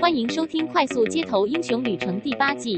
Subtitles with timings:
[0.00, 2.74] 欢迎收听《快速街头英雄旅程》第八季。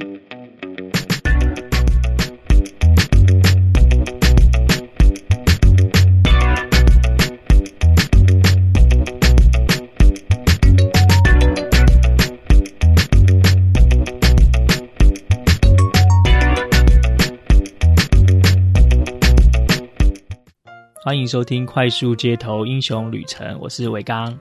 [21.04, 24.36] 欢迎收听《快速街头英雄旅程》，我是伟刚，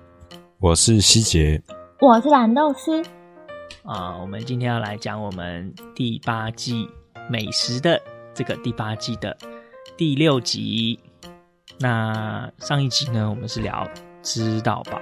[0.59, 1.61] 我是希杰，
[2.02, 3.00] 我是蓝豆丝。
[3.84, 6.90] 啊，我们今天要来讲我们第八季
[7.30, 8.02] 美食的
[8.34, 9.38] 这个第八季的
[9.96, 11.00] 第六集。
[11.80, 13.88] 那上一集呢，我们是聊
[14.23, 15.00] 知道吧，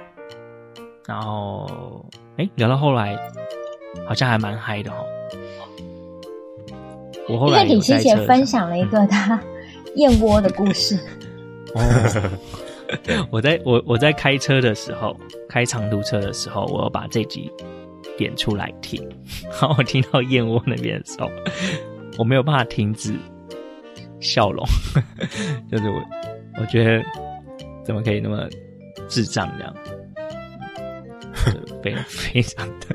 [1.06, 2.04] 然后
[2.36, 3.16] 哎，聊到后来
[4.06, 5.06] 好像还蛮嗨的哦。
[7.30, 9.42] 我后来因为李希姐分享了一个她
[9.96, 10.96] 燕窝的故事。
[11.74, 12.30] 哦，
[13.30, 15.16] 我在我我在开车的时候，
[15.48, 17.50] 开长途车的时候，我要把这集
[18.16, 19.02] 点出来听。
[19.50, 21.30] 然后我听到燕窝那边的时候，
[22.18, 23.14] 我没有办法停止
[24.20, 24.64] 笑容，
[25.70, 26.02] 就是我
[26.60, 27.02] 我觉得
[27.84, 28.48] 怎么可以那么
[29.08, 29.74] 智障这样，
[31.82, 32.86] 非非常的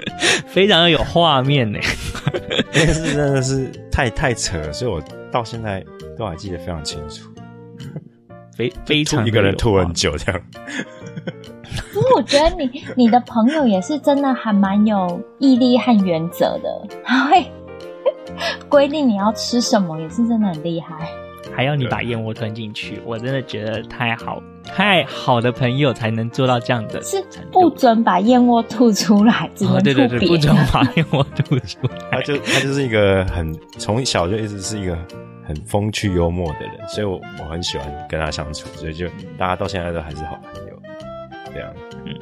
[0.45, 1.79] 非常的有画面呢，
[2.73, 5.01] 那是真的是太太扯了，所以我
[5.31, 5.83] 到现在
[6.17, 7.29] 都还记得非常清楚。
[8.55, 10.41] 非非常一个人吐很久这样，
[11.93, 17.45] 不过我觉得你你的朋友也是真的还蛮有毅力和原则的，他会
[18.69, 20.95] 规定你要吃什么，也是真的很厉害。
[21.53, 32.09] 还要你把燕窝吞进去，我真的觉得太好太好的朋友才能做到这样的，是不准把燕窝吐出来，只能吐、哦、对对对，不准把燕窝吐出来。
[32.11, 34.97] 他就他就是一个很从小就一直是一个。
[35.47, 39.07] 很风趣幽默的人，所以我我很喜欢跟他相处，所以就
[39.37, 40.81] 大家到现在都还是好朋友。
[41.53, 41.73] 这样，
[42.05, 42.13] 嗯，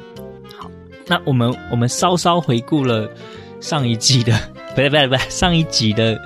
[0.56, 0.70] 好，
[1.06, 3.10] 那我们我们稍稍回顾了
[3.60, 4.32] 上一季的，
[4.70, 6.20] 不对不对不对，上一集的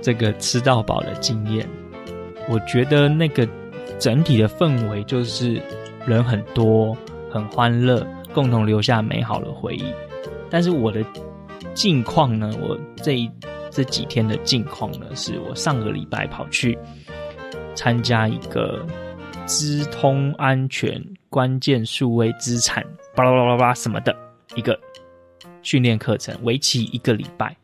[0.00, 1.68] 这个吃到饱的经验，
[2.48, 3.46] 我觉得那个
[3.98, 5.60] 整体的氛围就是
[6.06, 6.96] 人很多，
[7.30, 9.84] 很欢乐，共同留下美好的回忆。
[10.48, 11.04] 但是我的
[11.74, 13.30] 近况呢，我这一。
[13.76, 16.78] 这几天的近况呢，是我上个礼拜跑去
[17.74, 18.86] 参加一个
[19.44, 20.98] 资通安全
[21.28, 22.82] 关键数位资产
[23.14, 24.16] 巴拉巴拉巴拉什么的
[24.54, 24.80] 一个
[25.60, 27.54] 训练课程，为期一个礼拜，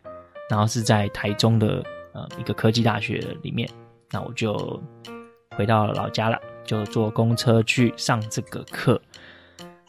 [0.51, 3.67] 然后是在台中的呃一个科技大学里面，
[4.11, 4.79] 那我就
[5.57, 9.01] 回到老家了，就坐公车去上这个课，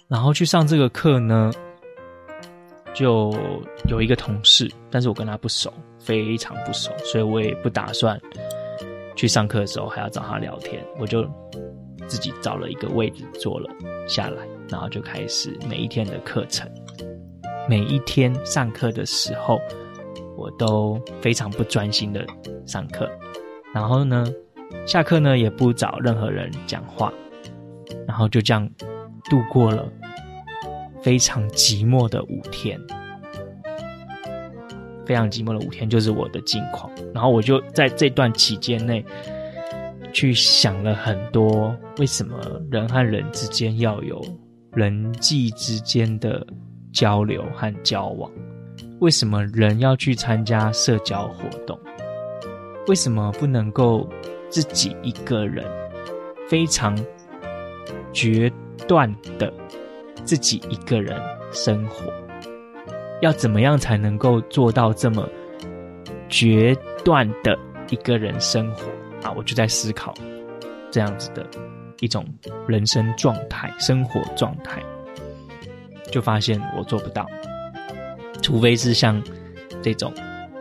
[0.07, 1.51] 然后去上这个课呢，
[2.93, 3.35] 就
[3.89, 5.73] 有一个同事，但是我跟他不熟。
[6.03, 8.19] 非常不熟，所以我也不打算
[9.15, 11.25] 去上课的时候还要找他聊天，我就
[12.07, 13.69] 自己找了一个位置坐了
[14.07, 16.69] 下来，然后就开始每一天的课程。
[17.69, 19.57] 每一天上课的时候，
[20.35, 22.25] 我都非常不专心的
[22.65, 23.09] 上课，
[23.73, 24.27] 然后呢，
[24.85, 27.13] 下课呢也不找任何人讲话，
[28.05, 28.69] 然后就这样
[29.29, 29.87] 度过了
[31.01, 32.77] 非常寂寞的五天。
[35.05, 36.91] 非常寂寞的五天，就是我的近况。
[37.13, 39.03] 然后我就在这段期间内，
[40.13, 42.39] 去想了很多，为什么
[42.71, 44.23] 人和人之间要有
[44.71, 46.45] 人际之间的
[46.91, 48.31] 交流和交往？
[48.99, 51.77] 为什么人要去参加社交活动？
[52.87, 54.07] 为什么不能够
[54.49, 55.65] 自己一个人
[56.47, 56.97] 非常
[58.13, 58.51] 决
[58.87, 59.51] 断的
[60.23, 61.19] 自己一个人
[61.51, 62.13] 生活？
[63.23, 65.25] 要怎么样才能够做到这么
[66.27, 67.57] 决断的
[67.89, 68.83] 一个人生活
[69.25, 69.31] 啊？
[69.37, 70.13] 我就在思考
[70.91, 71.45] 这样子的
[72.01, 72.25] 一种
[72.67, 74.83] 人生状态、生活状态，
[76.11, 77.25] 就发现我做不到，
[78.41, 79.23] 除非是像
[79.81, 80.13] 这种，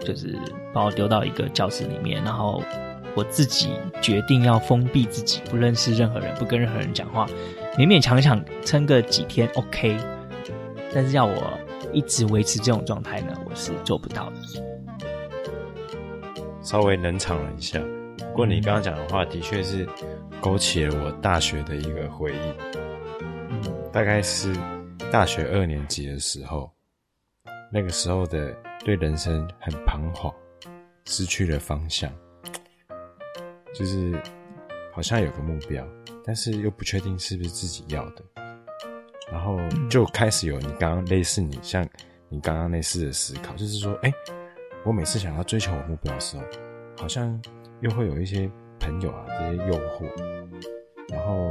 [0.04, 0.38] 就是
[0.72, 2.62] 把我丢到一个教室里面，然后
[3.16, 7.26] 我自己决定要封闭自己，不认识任何人，不跟任何人讲话，
[7.76, 9.96] 勉勉强强撑个几天，OK。
[10.94, 11.58] 但是要我。
[11.92, 14.36] 一直维持这种状态呢，我是做不到的。
[16.62, 17.80] 稍微冷场了一下，
[18.18, 19.86] 不过你刚刚讲的话，的确是
[20.41, 22.54] 勾起了我大学的一个回忆。
[23.50, 23.62] 嗯，
[23.92, 24.54] 大概是
[25.10, 26.71] 大学二年级的时候，
[27.71, 30.33] 那个时候的对人生很彷徨，
[31.04, 32.12] 失去了方向，
[33.74, 34.12] 就是
[34.92, 35.84] 好像有个目标，
[36.24, 38.22] 但是又不确定是不是自己要的。
[39.32, 39.58] 然后
[39.88, 41.84] 就开始有你刚刚类似你像
[42.28, 44.12] 你刚刚类似的思考，就是说，哎，
[44.84, 46.42] 我每次想要追求我目标的时候，
[46.98, 47.40] 好像
[47.80, 48.48] 又会有一些
[48.78, 50.06] 朋友啊这些诱惑，
[51.08, 51.50] 然后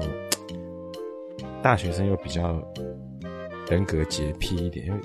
[1.62, 2.64] 大学生又比较
[3.70, 5.00] 人格洁癖一点，因为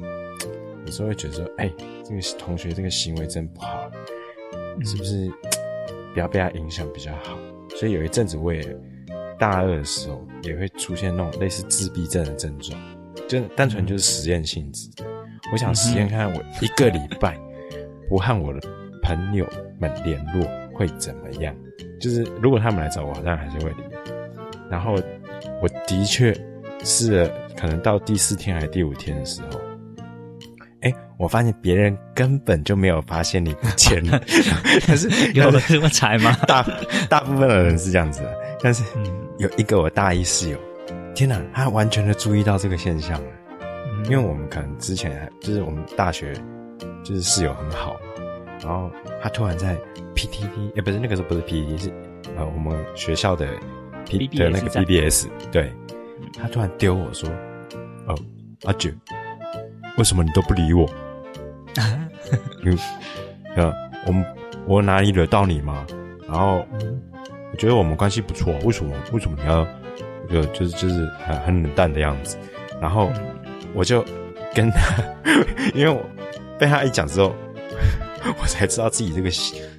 [0.84, 1.75] 有时候会觉得说，哎、欸，
[2.05, 3.90] 这个同学这个行为真不好，
[4.84, 5.32] 是不是
[6.14, 7.37] 不要被他影响比较好？
[7.76, 8.62] 所以有一阵子我也
[9.38, 12.81] 大二的时候也会出现那种类似自闭症的症状，
[13.29, 14.88] 就单纯就是实验性质。
[15.53, 17.38] 我想实验看看我一个礼拜
[18.09, 18.61] 不和我的
[19.03, 19.47] 朋友
[19.79, 21.55] 们联络会怎么样。
[22.00, 23.77] 就是如果他们来找我，好像还是会理。
[24.71, 24.94] 然后
[25.62, 26.35] 我的确
[26.85, 29.61] 试了，可能到第四天还是第五天的时候，
[30.81, 34.21] 哎，我发现别人根本就没有发现你不见了。
[34.87, 36.37] 但是有这么惨吗？
[36.47, 36.67] 大
[37.09, 38.83] 大部分的人是这样子的，但是
[39.38, 40.59] 有一个我大一室友，
[41.15, 43.29] 天哪，他完全的注意到这个现象了。
[44.05, 46.33] 因为我们可能之前就是我们大学
[47.03, 47.97] 就是室友很好，
[48.62, 48.91] 然后
[49.21, 49.77] 他突然在
[50.15, 51.91] PTT，也不是那个时候不是 PTT，是
[52.37, 53.49] 呃我们学校的
[54.06, 55.73] P 的那个 BBS，对，
[56.41, 57.29] 他突然丢我说
[58.06, 58.17] ：“哦，
[58.65, 58.91] 阿九，
[59.99, 60.88] 为什么你都不理我？
[62.62, 62.79] 嗯，
[63.56, 63.73] 呃，
[64.06, 64.25] 我们
[64.67, 65.85] 我哪里惹到你吗？
[66.29, 66.65] 然后
[67.56, 69.67] 我觉得我们关系不错，为什么为什么你要
[70.31, 72.37] 就就是就是很很冷淡的样子？
[72.81, 73.11] 然后。”
[73.75, 74.03] 我就
[74.55, 75.05] 跟他，
[75.75, 76.03] 因为我
[76.58, 77.35] 被他一讲之后，
[78.41, 79.31] 我才知道自己这个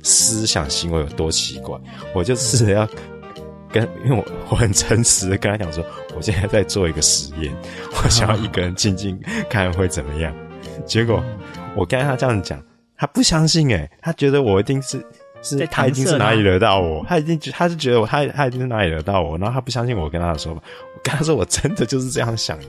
[0.03, 1.75] 思想行为有多奇怪。
[2.13, 2.87] 我就试着要
[3.71, 5.83] 跟，因为我我很诚实的跟他讲说，
[6.15, 7.51] 我现在在做一个实验，
[8.03, 9.19] 我想要一个人静静
[9.49, 10.31] 看会怎么样。
[10.85, 11.23] 结果
[11.75, 12.63] 我跟他这样讲，
[12.95, 15.03] 他不相信诶，他觉得我一定是
[15.41, 20.61] 是他一定是哪里惹到我，他一定他是觉得我他他一定是哪里惹到我，然后他不相信我跟他的说法。
[20.95, 22.65] 我跟他说我真的就是这样想的。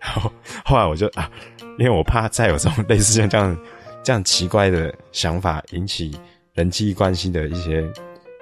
[0.00, 0.30] 然后
[0.64, 1.30] 后来我就啊，
[1.78, 3.58] 因为我怕再有这种类似像这样
[4.02, 6.16] 这样奇怪的想法引起
[6.54, 7.84] 人际关系的一些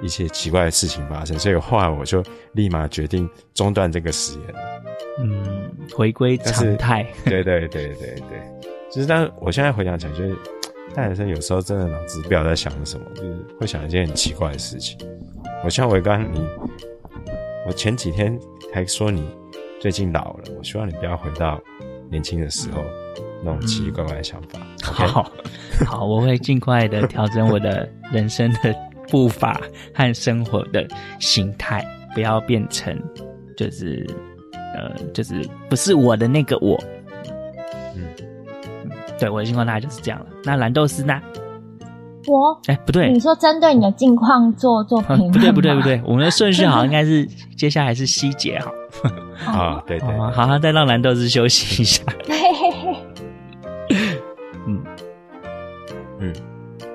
[0.02, 2.22] 一些奇怪的事情发生，所以后来我就
[2.52, 4.54] 立马决定中断这个实验。
[5.20, 7.06] 嗯，回归常态。
[7.24, 10.36] 对对对对对，就是但是我现在回想起来，就是
[10.94, 14.98] 大学生有时候真的脑子不知道在想什么，就是会想一件很奇怪的事情。
[15.64, 16.44] 我像我刚你，
[17.66, 18.36] 我前几天
[18.72, 19.24] 还说你。
[19.80, 21.60] 最近老了，我希望你不要回到
[22.10, 22.82] 年轻的时候
[23.42, 24.58] 那种奇奇怪怪的想法。
[24.58, 25.06] 嗯 okay?
[25.06, 25.30] 好，
[25.84, 28.74] 好，我会尽快的调整我的人生的
[29.10, 29.60] 步伐
[29.92, 30.88] 和生活的
[31.20, 32.98] 形态，不要变成
[33.58, 34.06] 就是
[34.74, 36.82] 呃，就是不是我的那个我。
[37.94, 38.08] 嗯，
[39.18, 40.26] 对，我的情况大概就是这样了。
[40.44, 41.20] 那蓝豆丝呢？
[42.26, 45.30] 我哎，不对，你说针对你的近况做做评论？
[45.30, 47.26] 不对，不对，不对，我们的顺序好像应该是
[47.56, 48.72] 接下来是希姐好。
[49.46, 52.02] 啊，对对，好好，再让蓝豆子休息一下。
[54.66, 54.82] 嗯
[56.18, 56.32] 嗯，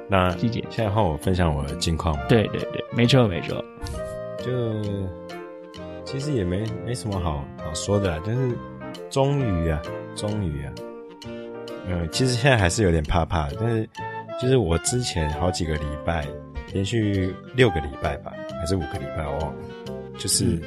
[0.08, 2.18] 那希姐，现在换我分享我的近况。
[2.28, 3.64] 对对对，没错没错。
[4.44, 4.52] 就
[6.04, 8.58] 其实也没没什么好好说的啦，就是
[9.12, 9.80] 终于啊，
[10.16, 10.74] 终于啊，
[11.90, 13.90] 嗯，其实现在还是有点怕怕的，但是
[14.42, 16.26] 就是我之前好几个礼拜，
[16.74, 19.56] 连续六个礼拜吧，还是五个礼拜，我忘了，
[20.18, 20.46] 就是。
[20.46, 20.62] 嗯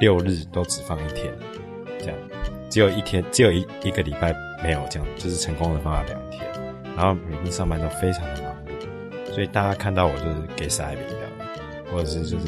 [0.00, 1.30] 六日都只放一天，
[1.98, 2.16] 这样，
[2.70, 6.42] 只有一天，只有一一个礼拜没有这样，就是成功的放了两天，
[6.96, 11.30] 然后每天上班都非常的忙碌，所以大家看到我就是给傻逼这样，
[11.92, 12.46] 或者是就是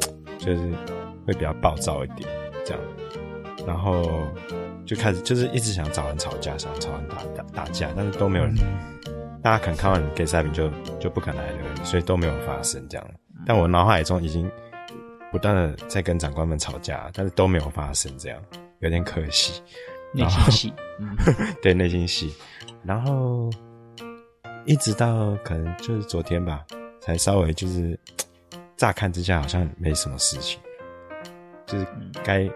[0.40, 0.72] 就是
[1.26, 2.26] 会比较暴躁一点
[2.64, 2.82] 这样，
[3.66, 4.22] 然后
[4.86, 8.54] 就开始就是一直想找人吵架，想吵人打打打架，但是都没有人，
[9.42, 13.06] 大家可能看完你给傻逼就就不敢来了，所以都没有发生这样，
[13.46, 14.50] 但我脑海中已经。
[15.32, 18.40] 不断的在跟长官们吵架，但是都没有发生，这样
[18.78, 19.60] 有点可惜。
[20.12, 21.16] 内心戏，嗯、
[21.60, 22.32] 对内心戏。
[22.84, 23.50] 然后
[24.64, 26.64] 一直到可能就是昨天吧，
[27.00, 27.98] 才稍微就是
[28.78, 30.60] 乍看之下好像没什么事情，
[31.66, 31.86] 就是
[32.22, 32.48] 该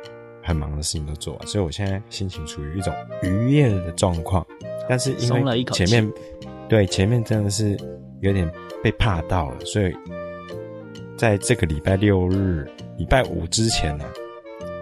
[0.43, 4.47] 很忙的事情都做完，所以我现在心情处于一种愉悦的状况。
[4.89, 6.13] 但是因为前面
[6.69, 7.77] 对前面真的是
[8.21, 8.51] 有点
[8.83, 9.95] 被怕到了，所以。
[11.17, 12.65] 在这个礼拜六日、
[12.97, 14.11] 礼拜五之前呢、啊，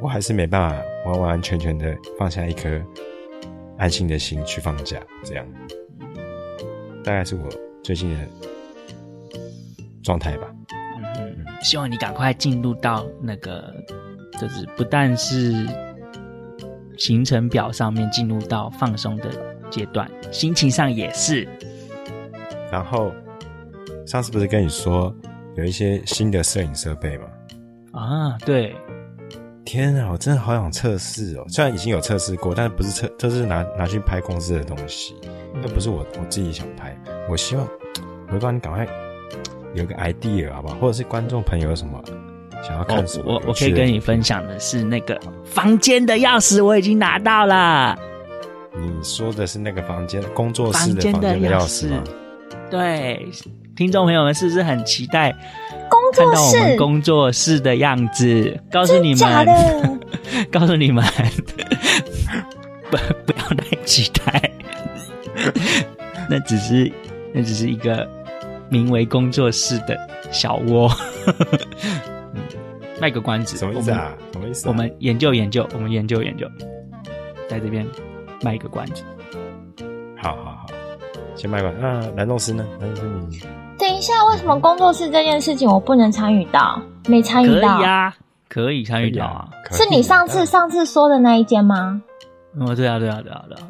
[0.02, 2.78] 我还是没办法完完全全的放下一颗
[3.78, 5.00] 安心的心去放假。
[5.24, 5.46] 这样，
[7.02, 7.48] 大概是我
[7.82, 8.20] 最近的
[10.02, 10.54] 状态吧。
[11.62, 13.72] 希望你赶快进入到那个，
[14.40, 15.66] 就是不但是
[16.96, 19.30] 行程表上面进入到放松的
[19.70, 21.48] 阶段，心情上也是。
[22.70, 23.12] 然后
[24.06, 25.14] 上次不是跟你说？
[25.56, 27.24] 有一些新的摄影设备吗？
[27.92, 28.76] 啊，对！
[29.64, 31.46] 天啊，我真的好想测试哦！
[31.48, 35.14] 虽然已经有测试过，但是不是测，这是拿拿去拍公司的东西，
[35.54, 36.94] 那不是我我自己想拍。
[37.26, 37.66] 我希望
[38.30, 38.86] 我帮你赶快
[39.76, 40.74] 有个 idea 好不好？
[40.76, 42.02] 或者是观众朋友有什么
[42.66, 43.24] 想要看什么？
[43.26, 47.96] 我我我可以跟你分享的是那个房间的钥匙，我已经拿到了。
[48.78, 52.02] 你说的是那个房间工作室的房间的钥匙吗？
[52.70, 53.26] 对，
[53.76, 55.30] 听众朋友们是不是很期待
[55.88, 58.58] 工作室看到我们工作室的样子？
[58.70, 59.46] 告诉你们，
[60.52, 61.04] 告诉你们，
[62.90, 64.50] 不不要太期待，
[66.28, 66.90] 那只是
[67.32, 68.06] 那只是一个
[68.68, 69.98] 名为工作室的
[70.30, 70.90] 小窝。
[72.34, 72.42] 嗯，
[73.00, 74.12] 卖个关子，什么意思啊？
[74.32, 74.70] 什么意思啊？
[74.70, 76.46] 我们研究研究，我们研究研究，
[77.48, 77.86] 在这边
[78.42, 79.04] 卖一个关子。
[80.22, 80.66] 好好好，
[81.34, 81.78] 先卖关子。
[81.80, 82.66] 那蓝洞师呢？
[82.80, 83.40] 蓝洞师你
[83.78, 86.80] 等一下，为什么工作室这件事情我不能参与到？
[87.06, 87.76] 没参与到？
[87.76, 88.16] 可以啊，
[88.48, 89.48] 可以参与到啊。
[89.70, 92.00] 是你上次上次说的那一间吗？
[92.58, 93.68] 哦，对啊，对啊，对啊，对啊。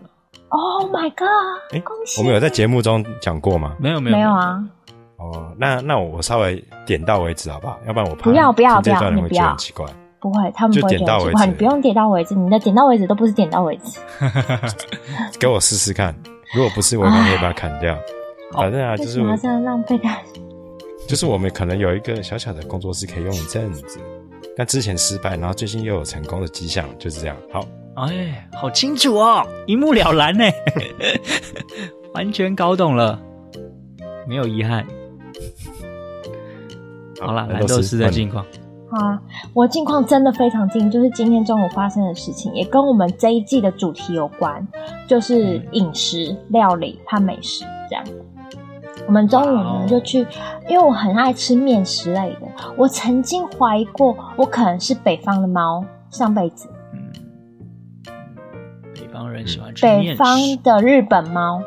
[0.49, 1.75] Oh my god！
[1.75, 2.21] 哎，恭喜！
[2.21, 3.75] 我们有在节目中讲过吗？
[3.81, 4.65] 没有，没有，没有啊。
[5.19, 7.79] 哦，那那我稍微点到为止好不好？
[7.87, 9.87] 要不然我怕不要不要不要，你不要很奇怪。
[10.19, 11.47] 不会，他们不会觉得很奇怪。
[11.47, 14.01] 你不用点到为止，你的点到为止都不是点到为止。
[15.39, 16.15] 给我试试看，
[16.55, 17.97] 如果不是，我可能会把它砍掉。
[18.53, 20.19] 反正啊，就是这样浪费它。
[21.07, 23.99] 就是我们可能有一个小小的工作室可以用一阵子，
[24.57, 27.37] 但之前失败，然后最近又有成功的迹象，就是这样。
[27.53, 30.45] 好，哎，好清楚哦，一目了然呢，
[32.15, 33.21] 完全搞懂了，
[34.27, 34.85] 没有遗憾。
[37.21, 38.45] 好了，蓝豆丝的近况。
[38.89, 39.21] 好啊，
[39.53, 44.67] 我近况真的非常近，就是今天中午发生的事情，也跟我们这一季的主题有关，
[45.09, 48.05] 就是饮食、嗯、料理和美食这样。
[49.07, 50.27] 我们中午呢就去，
[50.69, 52.47] 因为我很爱吃面食类的。
[52.77, 56.69] 我曾经怀疑过，我可能是北方的猫，上辈子。
[56.93, 57.13] 嗯，
[58.95, 61.61] 北方人喜欢吃北方的日本猫。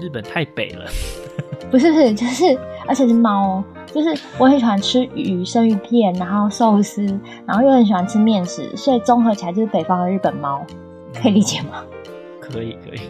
[0.00, 0.84] 日本太北了。
[1.70, 2.58] 不是不是，就是
[2.88, 7.04] 而且是猫哦，就是我很喜欢吃鱼生鱼片，然后寿司，
[7.46, 10.64] 然后又很喜欢吃面食，所以综合起来就是北方的日本猫，
[11.14, 11.84] 可以理解吗？
[12.40, 13.00] 可 以可以。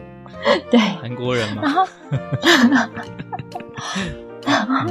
[0.71, 1.87] 对，韩国人嘛，然后，
[4.45, 4.87] 然 后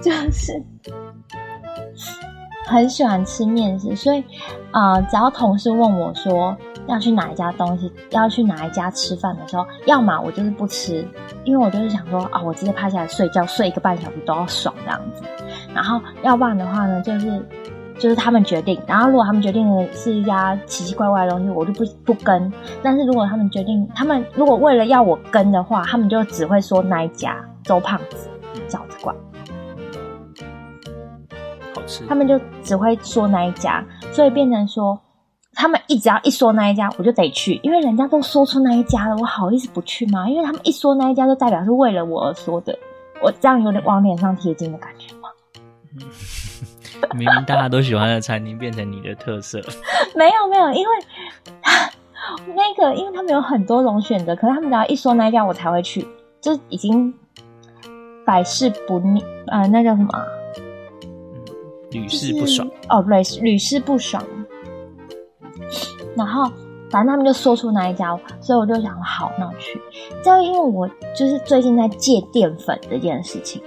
[0.00, 0.62] 就是
[2.66, 4.24] 很喜欢吃面食，所以
[4.70, 6.56] 啊、呃，只要同事问我说
[6.88, 11.06] 要去哪一家东西，要去哪一家吃饭的时候，要么我就是不吃，
[11.44, 15.22] 因为我就是想说啊，我直接趴下来睡觉，睡一个半小时都要爽这样子，
[15.74, 17.40] 然后要不然的话呢，就是。
[17.98, 22.52] 就是他们决定，然后如果他们决定的是一家奇奇怪怪的东西，我就不不跟。
[22.80, 28.30] 但是如果他们决定，他们如果为了要我跟的话，他们就只会说那一家周胖子
[28.68, 29.16] 饺子馆，
[31.74, 32.06] 好吃。
[32.06, 34.96] 他们就只会说那一家，所以变成说，
[35.60, 40.30] 他们一只要一说那一家，我就得去，因为人家都说出那一家了，我好意思不去吗？
[40.30, 42.78] 因为他们一说那一家，就代表是为了我而说的，
[43.20, 45.28] 我这样有点往脸上贴金的感觉吗？
[45.96, 46.06] 嗯
[47.16, 49.60] 明明大家都喜欢的餐厅变成你的特色，
[50.14, 50.96] 没有没有，因为
[52.54, 56.06] 那个，因为他们有很多种选择，可是他们只要一说那一家，我才会去，
[56.40, 57.12] 就已经
[58.24, 60.08] 百试不腻，呃，那叫什么？
[61.90, 64.22] 屡试不爽哦，对，屡试不爽。
[66.18, 66.44] 然后
[66.90, 69.80] 反正他们就说出那一家，所以我就想，好，那我去。
[70.22, 73.62] 就因为我就是最近在戒淀粉这件事情。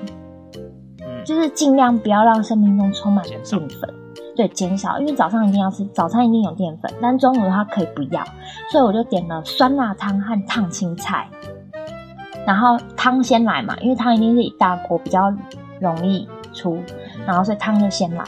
[1.23, 3.93] 就是尽量不要让生命中充满淀粉，
[4.35, 8.23] 对，减少，因为早上一定要吃，早餐一定有淀粉，但中午的话可以不要，
[8.71, 11.29] 所以我就点了酸辣汤和烫青菜，
[12.45, 15.31] 然后汤先来嘛，因为汤一定是一大锅比较
[15.79, 16.79] 容易出，
[17.27, 18.25] 然后所以汤就先来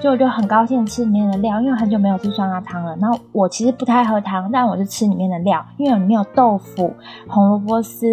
[0.00, 6.94] 就我就很高兴吃里面的料，因为很久没有吃酸辣汤了，然后我其实不太喝汤，但我就吃里面的料，因为里面有豆腐、
[7.28, 8.06] 红萝卜丝，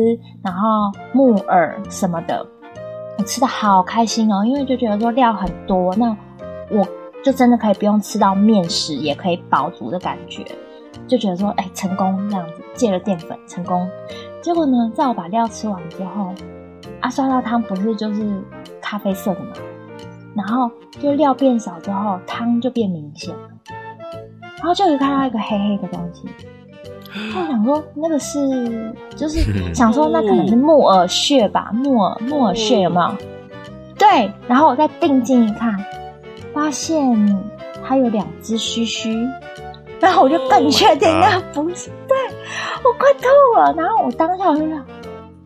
[0.43, 2.45] 然后木耳什么的。
[3.17, 6.15] 我吃的好开心哦，因为就觉得说料很多，那
[6.71, 6.87] 我
[7.21, 10.45] 就真的可以不用吃到面食，也可以饱足的感觉，
[11.05, 13.85] 就觉得说，哎，成功这样子，戒了淀粉成功。
[14.41, 16.33] 结果呢，在我把料吃完之后，
[17.01, 18.41] 啊，酸辣汤不是就是
[18.81, 19.47] 咖啡色的嘛，
[20.35, 20.69] 然后
[21.01, 23.49] 就料变少之后，汤就变明显了，
[24.57, 26.27] 然后就有看到一个黑黑的东西。
[27.35, 31.71] 我想说，那个是，就是想说，那可能是木耳屑吧？
[31.73, 33.15] 木耳木耳屑有没有？
[33.97, 35.75] 对，然后我再定睛一看，
[36.53, 37.43] 发现
[37.83, 39.27] 它有两只须须，
[39.99, 41.89] 然后我就更确定那不是。
[42.07, 42.15] 对，
[42.83, 43.27] 我快吐
[43.59, 43.73] 了。
[43.75, 44.85] 然后我当下我就想，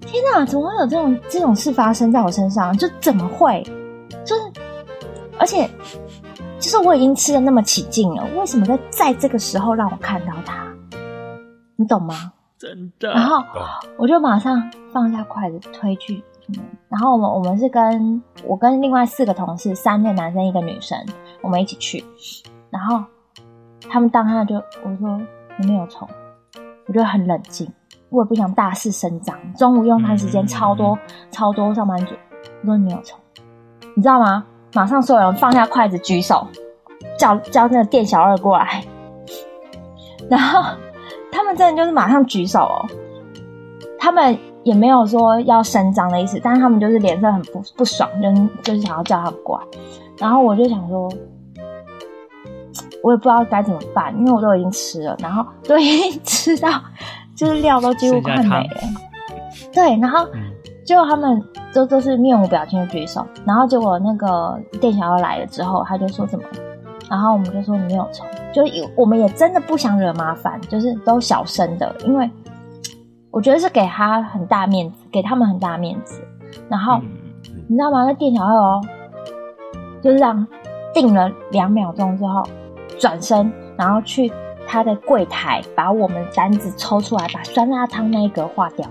[0.01, 2.77] 天哪，怎么会有这种这种事发生在我身上？
[2.77, 3.65] 就怎么会？
[4.25, 4.41] 就是，
[5.39, 5.69] 而且，
[6.59, 10.65] 就是我已经吃的那么起劲了，为什么在在这个时候让我看到它？
[11.75, 12.33] 你懂吗？
[12.57, 13.11] 真的。
[13.11, 13.43] 然后
[13.97, 16.23] 我就马上放下筷子，推去。
[16.87, 20.97] 然后我们我们是跟我跟另外四个同事，三个男生一个女生，
[21.41, 22.03] 我们一起去。
[22.69, 23.03] 然后
[23.89, 25.19] 他们当下就我说
[25.57, 26.07] 你没有虫，
[26.85, 27.69] 我就很冷静，
[28.09, 29.35] 我也不想大肆声张。
[29.55, 30.99] 中午用餐时间超多、嗯、
[31.31, 32.13] 超多上班族，
[32.61, 33.17] 我说你没有虫，
[33.95, 34.45] 你知道吗？
[34.73, 36.47] 马上所有人放下筷子举手，
[37.17, 38.83] 叫叫那个店小二过来，
[40.29, 40.63] 然后
[41.31, 42.85] 他们真的就是马上举手哦，
[43.97, 49.65] 他们也没有说要声张的意思，但是他们就是脸色很不不爽，就是就是想要叫他过来，
[50.17, 51.09] 然后我就想说。
[53.03, 56.69] 我也不知道该怎么办，因为我都已经吃了，然后都已经吃到，
[57.35, 58.69] 就是料都几乎快没了。
[59.73, 60.25] 对，然后
[60.85, 61.41] 结果他们
[61.73, 66.43] 都都是面无表情的举手，然后结果那个店小二来了之后，他就说什么，
[67.09, 68.63] 然后我们就说你没有抽，就
[68.95, 72.29] 我们也真的不想惹麻烦，就是都小声的，因为
[73.31, 76.21] 我觉得是给他很大面子，给他们很大面子。
[76.69, 76.99] 然后
[77.67, 78.05] 你知道吗？
[78.05, 78.81] 那店小二哦，
[80.01, 80.47] 就是这样
[80.93, 82.43] 定了两秒钟之后。
[82.99, 84.31] 转身，然后去
[84.67, 88.87] 他的柜台，把我们单子抽出来，把酸辣汤那一格划掉。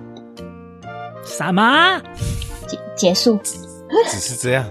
[1.24, 2.00] 什么？
[2.66, 3.38] 结结束？
[3.42, 4.64] 只是这样？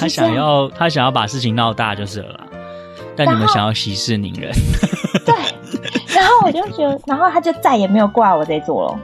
[0.00, 2.40] 他想要他想要把事情闹大就是了。
[3.14, 4.52] 但你们想要息事宁人。
[5.24, 5.34] 对。
[6.14, 8.98] 然后我就觉得，然后他就再也没有过来我这桌了。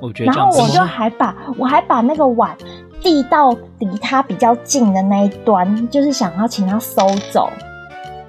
[0.00, 0.32] 我觉得。
[0.32, 2.56] 然后我就还把我还把那个碗。
[3.02, 7.48] 递到离他比较近的那一端，就是想要请他收走。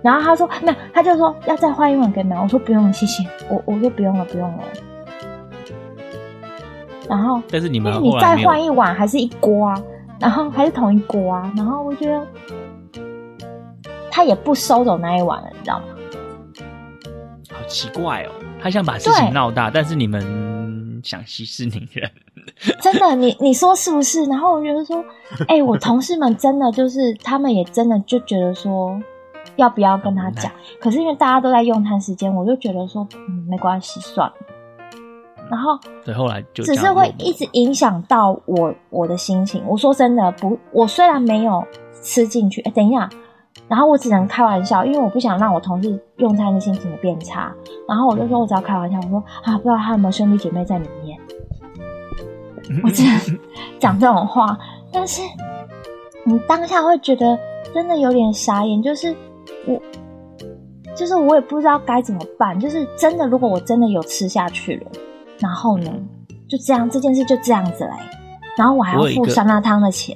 [0.03, 2.37] 然后他说没有，他就说要再换一碗给你们。
[2.37, 3.25] 我说不用了，谢谢。
[3.49, 4.63] 我我说不用了，不用了。
[7.09, 9.83] 然后，但是你们你再换一碗还是一锅啊？
[10.19, 11.51] 然后还是同一锅啊？
[11.55, 12.25] 然后我觉得
[14.09, 15.85] 他也不收走那一碗了，你知道吗？
[17.51, 22.09] 好奇怪哦，他想把事情闹大，但是你们想息事宁人。
[22.81, 24.23] 真的，你你说是不是？
[24.25, 25.03] 然后我觉得说，
[25.47, 28.99] 哎、欸，我同事们真的就是，他们也真的就觉得说，
[29.57, 30.51] 要不要跟他讲？
[30.79, 34.33] 可是因为大家都在用餐时间，我就觉得说，嗯，没关系，算了。
[35.49, 39.63] 然后，对，后来就只是会一直影响到我我的心情。
[39.67, 41.63] 我说真的，不，我虽然没有
[42.01, 43.09] 吃进去，哎、欸，等一下，
[43.67, 47.53] 然后我只能开玩笑，因为我不想让我同事用餐的心情也变差。
[47.87, 51.17] 然后我就说，我只要开玩笑，我说啊，不知道他有没有兄弟姐妹在里面。
[52.83, 53.39] 我只能
[53.79, 54.57] 讲这种话，
[54.91, 55.21] 但是
[56.25, 57.39] 你当下会觉得
[57.73, 59.15] 真的有点傻眼，就是
[59.65, 59.81] 我，
[60.93, 64.91] 就是我也不知道该怎么办，就是真的，如果我真的有吃下去了，
[65.39, 65.91] 然后呢，
[66.49, 67.91] 就这样这件事就这样子嘞，
[68.57, 70.15] 然后我还要付酸辣汤的钱，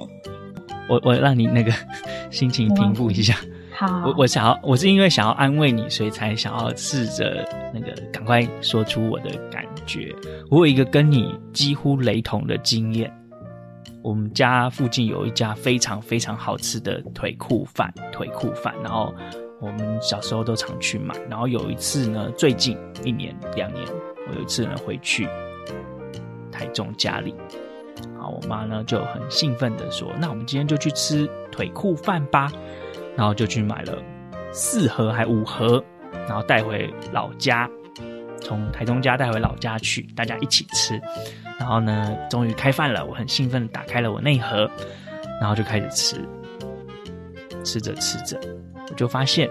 [0.88, 1.72] 我我让你那个
[2.30, 3.34] 心情平复一下。
[3.74, 10.14] 好，我我想要，我是因为想要安慰你，所以才想要试着那个赶快说出我的感觉。
[10.50, 13.10] 我有一个跟你几乎雷同的经验。
[14.02, 18.74] 我们家附近有一家非常非常好吃的腿库饭，腿库饭。
[18.82, 19.14] 然后
[19.60, 21.14] 我们小时候都常去买。
[21.30, 23.86] 然后有一次呢，最近一年两年，
[24.28, 25.28] 我有一次呢回去
[26.50, 27.34] 台中家里，
[28.14, 32.50] 然后我妈呢就很兴奋的说：“那我们今天就去吃腿库饭吧。”
[33.14, 34.02] 然后就去买了
[34.52, 35.84] 四盒还五盒，
[36.26, 37.68] 然后带回老家，
[38.40, 40.98] 从台中家带回老家去，大家一起吃。
[41.58, 44.70] 然后呢，终于开饭了，我很兴奋的打开了我那一盒，
[45.40, 46.16] 然后就开始吃。
[47.62, 48.40] 吃着吃着，
[48.90, 49.48] 我就发现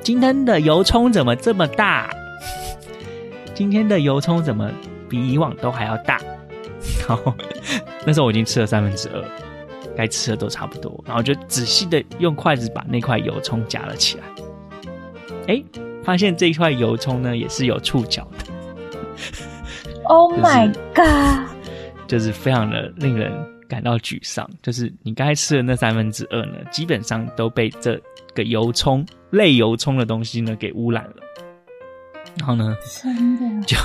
[0.00, 2.10] 今天的油葱怎么这么大？
[3.54, 4.70] 今天的油葱怎么
[5.08, 6.18] 比以往都还要大？
[7.08, 7.34] 然后
[8.06, 9.24] 那时候我已经吃了三分之二。
[9.94, 14.24] 该吃的都差不多，然后就仔细的用筷子把那块油葱夹了起来。
[15.48, 15.62] 哎，
[16.02, 18.46] 发现这一块油葱呢也是有触角的。
[20.04, 21.46] Oh my god！
[22.08, 23.30] 就是非常的令人
[23.68, 24.48] 感到沮丧。
[24.62, 28.00] 就是你刚才吃的那三分之二呢，基本上都被这
[28.34, 31.16] 个油葱类油葱的东西呢给污染了。
[32.38, 33.76] 然后呢，真的就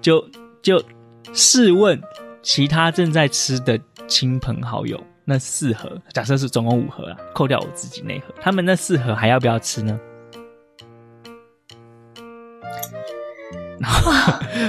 [0.00, 0.84] 就就
[1.32, 2.00] 试问
[2.42, 5.02] 其他正在吃的亲朋好友。
[5.28, 9.98] 那四盒，假设是总共五盒啊，扣掉我自己那盒，他们那四盒还要不要吃呢？
[13.80, 14.12] 然后，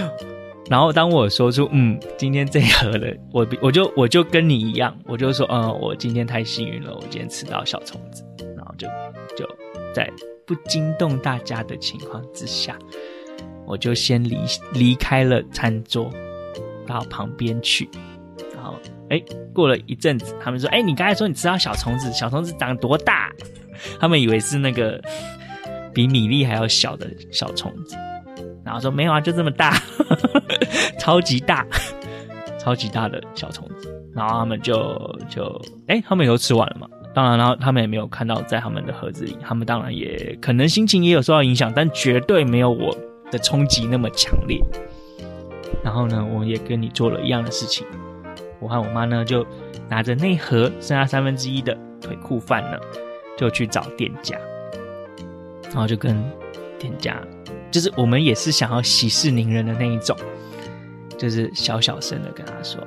[0.67, 8.23] 然后当我说出嗯，今天这一盒的，我我就我就跟你一样，我就说嗯，我今天太幸运了，我今天吃到小虫子，
[8.56, 8.88] 然后就
[9.38, 9.47] 就
[9.93, 10.12] 在
[10.48, 12.76] 不惊动大家的情况之下，
[13.68, 14.38] 我就先离
[14.74, 16.10] 离开了餐桌，
[16.88, 17.88] 到旁边去。
[19.10, 23.32] 哎，过了一阵子，他们说：“哎，你刚才说你吃到小虫子，小虫子长多大？”
[24.02, 25.02] 他们以为是那个
[25.94, 27.96] 比米粒还要小的小虫子，
[28.66, 29.82] 然后说：“没有啊，就这么大，
[31.00, 31.66] 超级大，
[32.60, 42.96] 超级大的小虫子。”然后他们就就哎，他们也都吃完了嘛，当然，然后他们也没有看到在他们的盒子里，他们当然也可能心情也有受到影响，但绝对没有我
[43.32, 44.62] 的冲击那么强烈。
[45.84, 47.86] 然后呢，我也跟你做了一样的事情，
[48.60, 49.46] 我和我妈呢就
[49.89, 52.78] 拿着那盒剩下三分之一的腿裤饭呢，
[53.38, 54.38] 就去找店家，
[55.65, 56.24] 然后就跟
[56.78, 57.20] 店家，
[57.72, 60.15] 就是我们也是想要息事宁人的那一种，
[61.17, 62.80] 就是小小声的跟他说。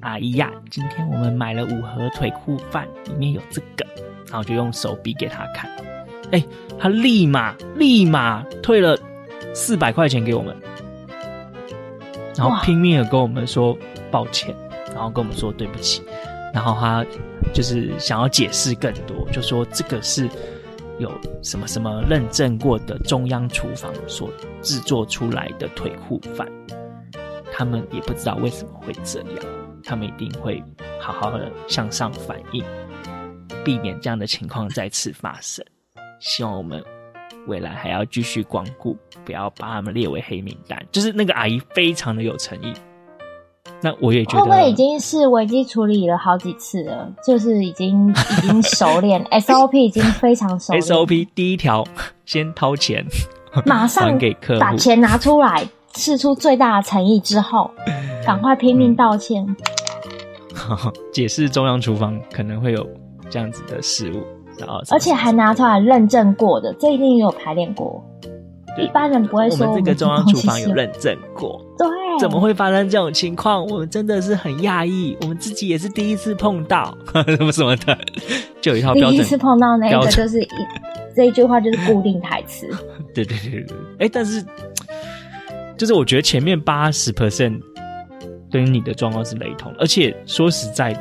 [0.00, 3.86] 阿姨呀，今天我们买了五盒腿裤饭，里面有这个，
[4.28, 5.70] 然后就用手比给他看，
[6.32, 6.44] 哎，
[6.78, 8.98] 他立马立马退了
[9.54, 10.56] 四百块钱给我们，
[12.36, 13.76] 然后拼命的跟我们说
[14.10, 14.54] 抱歉，
[14.92, 16.02] 然后跟我们说对不起，
[16.52, 17.04] 然后他
[17.52, 20.28] 就是想要解释更多，就说这个是
[20.98, 21.10] 有
[21.42, 24.30] 什么什么认证过的中央厨房所
[24.62, 26.46] 制作出来的腿裤饭，
[27.52, 29.28] 他们也不知道为什么会这样。
[29.86, 30.60] 他们一定会
[31.00, 32.64] 好好的向上反映，
[33.64, 35.64] 避免这样的情况再次发生。
[36.18, 36.82] 希望我们
[37.46, 40.84] 未来还要继续光顾，不要把他们列为黑名单。
[40.90, 42.72] 就是那个阿姨非常的有诚意，
[43.80, 47.12] 那我也觉得，会不会已经是危机处理了好几次了？
[47.24, 50.82] 就是已经已经熟练，SOP 已经非常熟练。
[50.82, 51.84] SOP 第一条，
[52.24, 53.06] 先掏钱，
[53.64, 57.70] 马上给客户，把钱拿出来，试出最大的诚意之后，
[58.24, 59.46] 赶快拼命道歉。
[59.46, 59.56] 嗯
[61.12, 62.86] 解释中央厨房可能会有
[63.30, 64.22] 这样子的食物，
[64.58, 68.02] 然后而且还拿出来认证过的，这一定有排练过。
[68.78, 71.88] 一般人不会说我们这个中央厨房有认证过，对，
[72.20, 73.64] 怎么会发生这种情况？
[73.68, 76.94] 我们真的是很讶异，我们自己也是第一次碰到
[77.26, 77.96] 什么 什么的，
[78.60, 79.12] 就有一套标准。
[79.12, 80.48] 第一次碰到那个就是一
[81.14, 82.68] 这一句话就是固定台词。
[83.14, 84.44] 对对对对，哎，但是
[85.78, 87.58] 就是我觉得前面八十 percent。
[88.56, 91.00] 跟你的状况是雷同，而且说实在的，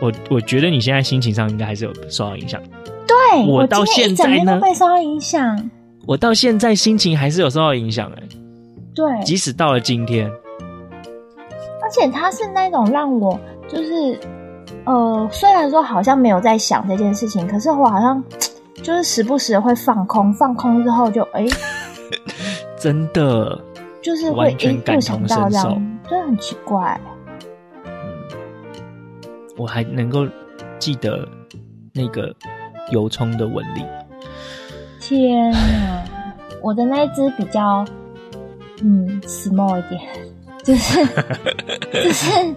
[0.00, 2.60] 我我觉得你现在心情上应该还是有受到影响。
[3.06, 5.70] 对，我到现在呢，被受到影响。
[6.06, 8.22] 我到现在心情还是有受到影响哎。
[8.94, 10.30] 对，即使到了今天，
[11.82, 14.18] 而且他是那种让我就是
[14.84, 18.22] 呃，虽然说好像没有在想这件事情，可是我好像
[18.82, 21.50] 就是时不时的会放空，放空之后就哎，欸、
[22.78, 23.58] 真的。
[24.02, 27.00] 就是会一不想到这样，真的很奇怪。
[27.84, 27.90] 嗯，
[29.56, 30.26] 我还能够
[30.78, 31.26] 记得
[31.92, 32.34] 那个
[32.90, 33.84] 油葱的纹理。
[35.00, 36.04] 天哪，
[36.62, 37.84] 我的那一只比较
[38.82, 40.00] 嗯 small 一点，
[40.62, 41.04] 就是
[41.92, 42.54] 就是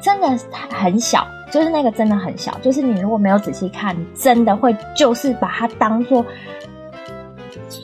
[0.00, 0.28] 真的
[0.70, 6.24] 很小，就是那个真的很小，就是你如果没有仔细看，真的会就是把它当做。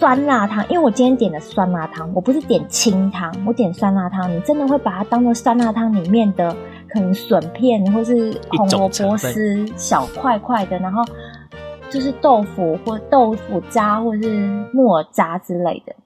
[0.04, 4.30] 酸辣汤，因为我今天点的酸辣汤，我不是点清汤，我点酸辣汤。
[4.30, 6.54] 你真的会把它当做酸辣汤里面的
[6.90, 11.02] 可能笋片，或是红萝卜丝小块块的，然后
[11.88, 15.96] 就是豆腐或豆腐渣，或是木耳渣之类的。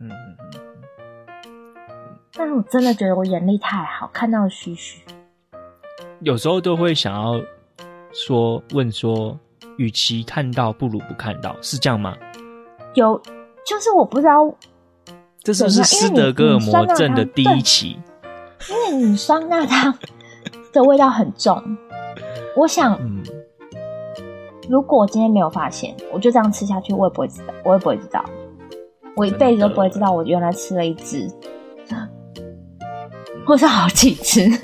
[0.00, 0.60] 嗯嗯嗯。
[2.34, 5.02] 但是我真的觉得我眼力太好，看到嘘嘘。
[6.20, 7.38] 有时候都会想要
[8.10, 9.38] 说问说，
[9.76, 12.16] 与其看到不如不看到，是这样吗？
[12.94, 13.20] 有，
[13.66, 14.54] 就是我不知道，
[15.42, 17.98] 这是不是斯德哥尔摩症的第一期？
[18.70, 19.98] 因为你酸辣汤
[20.72, 21.62] 的味道很重，
[22.56, 23.22] 我想，嗯，
[24.70, 28.24] 如果我今天没有发现，我就这样吃下去，我也不会知道，我也不会知道，
[29.16, 31.30] 我一辈子都不会知道，我原来吃了一只，
[33.44, 34.48] 或是好几只。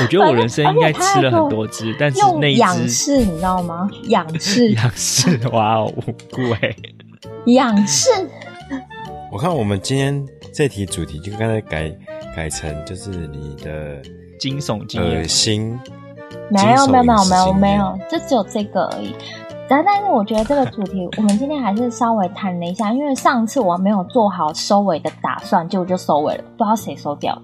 [0.00, 3.88] 我觉得我人生应该吃了很多只，但是那一只仰视，你知道吗？
[4.08, 5.92] 仰视， 仰视，哇哦，
[6.32, 6.76] 贵！
[7.46, 8.10] 仰视。
[9.32, 11.90] 我看我们今天这题主题就刚才改
[12.34, 14.02] 改成，就是你的
[14.38, 15.78] 惊悚经验、恶心。
[16.50, 19.14] 没有没有没有没有没有，就只有这个而已。
[19.68, 27.40] 但但是我觉得这个主题，我们今天还是稍微谈了一下，因为上次我没有做好收尾的打算，结果就收尾了，不知道谁收掉。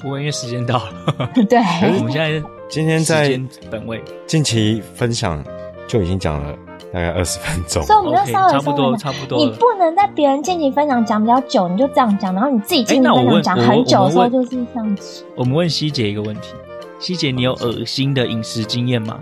[0.00, 1.58] 不过因为时间到了，对，
[1.98, 3.38] 我们现在今天在
[3.70, 5.44] 本位近期分享
[5.86, 6.54] 就已经讲了
[6.92, 9.38] 大概二十分钟，所以我们就稍微 okay, 差不多差不多。
[9.38, 15.24] 你不能在别人近期分享讲比较久，你就这样讲，然后你自己近期分享讲很久的时候就是这样子。
[15.36, 16.54] 我们问希姐一个问题：
[16.98, 19.20] 希姐，你有恶心的饮食经验吗？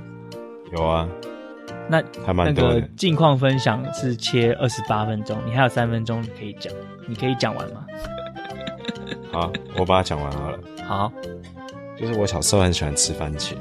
[0.76, 1.08] 有啊，
[1.88, 2.02] 那
[2.34, 6.72] 那个近况分享是切二十八分钟，你还有三分钟可以讲，
[7.08, 7.84] 你可以讲完吗？
[9.38, 10.58] 好，我把它讲完好了。
[10.84, 11.12] 好，
[11.96, 13.54] 就是我小时候很喜欢吃番茄，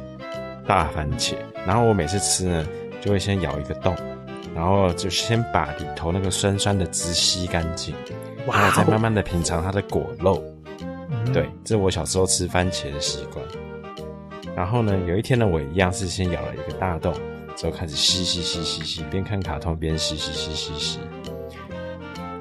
[0.66, 1.36] 大番茄。
[1.68, 2.68] 然后我每次吃呢，
[3.00, 3.96] 就会先咬一个洞，
[4.56, 7.94] 然后就先把里头那个酸酸的汁吸干净，
[8.48, 10.44] 然后再慢慢的品尝它的果肉。
[11.12, 13.46] 嗯、对，这是我小时候吃番茄的习惯。
[14.56, 17.14] 然后呢，有一天呢，我一样是先咬了一个大洞，
[17.56, 21.00] 之后开始吸吸吸吸吸，边看卡通边吸吸吸吸吸。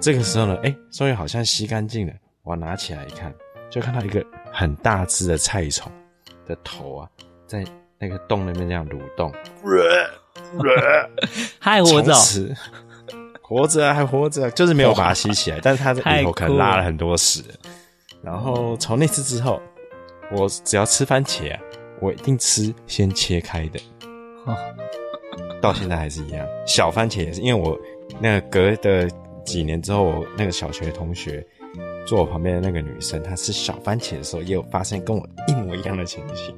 [0.00, 2.14] 这个时候呢，哎，终于好像吸干净了。
[2.46, 3.34] 我拿起来一看，
[3.68, 5.90] 就看到一个很大只的菜虫
[6.46, 7.10] 的头啊，
[7.44, 7.64] 在
[7.98, 9.32] 那个洞那边这样蠕动。
[11.58, 12.14] 还活着，
[13.42, 17.42] 活着啊，还活着，就是没有把它吸起来， 但是它的里头可能拉了很多屎。
[18.22, 19.60] 然后从那次之后，
[20.30, 21.60] 我只要吃番茄啊，
[22.00, 23.80] 我一定吃先切开的。
[25.60, 27.76] 到现在还是一样，小番茄也是，因为我
[28.20, 29.10] 那个隔的
[29.44, 31.44] 几年之后，我那个小学同学
[32.06, 36.56] 坐我旁边的那个女生，她吃小番茄的时候，也有发生跟我一模一样的情形，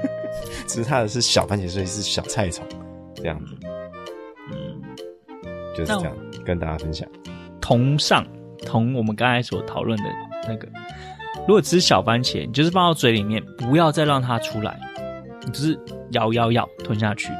[0.68, 2.64] 只是她的是小番茄，所以是小菜虫
[3.14, 3.56] 这样子。
[4.52, 4.82] 嗯，
[5.74, 7.08] 就是这样跟大家分享。
[7.60, 8.26] 同上
[8.64, 10.04] 同我们刚才所讨论的
[10.46, 10.68] 那个，
[11.48, 14.78] 如果吃小番茄，你就是放到嘴里面，不要再让它出来，
[15.46, 17.30] 你就是咬咬咬吞下去。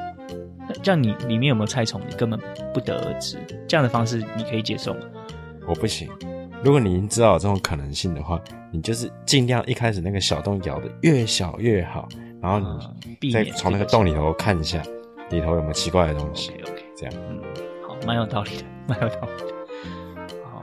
[0.82, 2.40] 这样你里面有没有菜虫，你根本
[2.72, 3.36] 不得而知。
[3.68, 5.00] 这样的方式你可以接受吗？
[5.68, 6.08] 我不行。
[6.64, 8.40] 如果你已经知道有这种可能性的话，
[8.72, 12.08] 你就是尽量一开始那个小洞咬的越小越好，
[12.40, 12.58] 然后
[13.20, 14.82] 你再从那个洞里头看一下，
[15.30, 16.52] 里头有没有奇怪的东西。
[16.52, 16.82] OK，, okay.
[16.96, 17.38] 这样，嗯，
[17.86, 19.54] 好，蛮有道理的，蛮有道理的。
[20.50, 20.62] 好，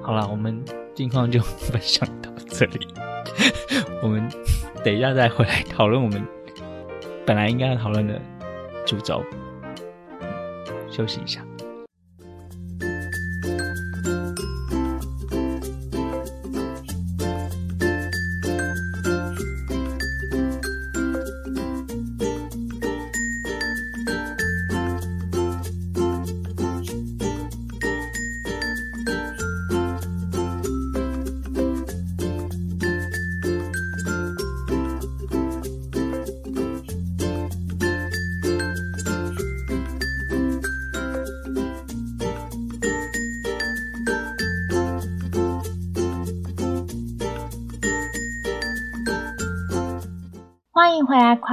[0.00, 2.88] 好了，我们近况就分享到这里。
[4.02, 4.26] 我们
[4.82, 6.26] 等一下再回来讨论我们
[7.26, 8.18] 本来应该要讨论的。
[8.86, 9.22] 主轴，
[10.90, 11.44] 休息一下。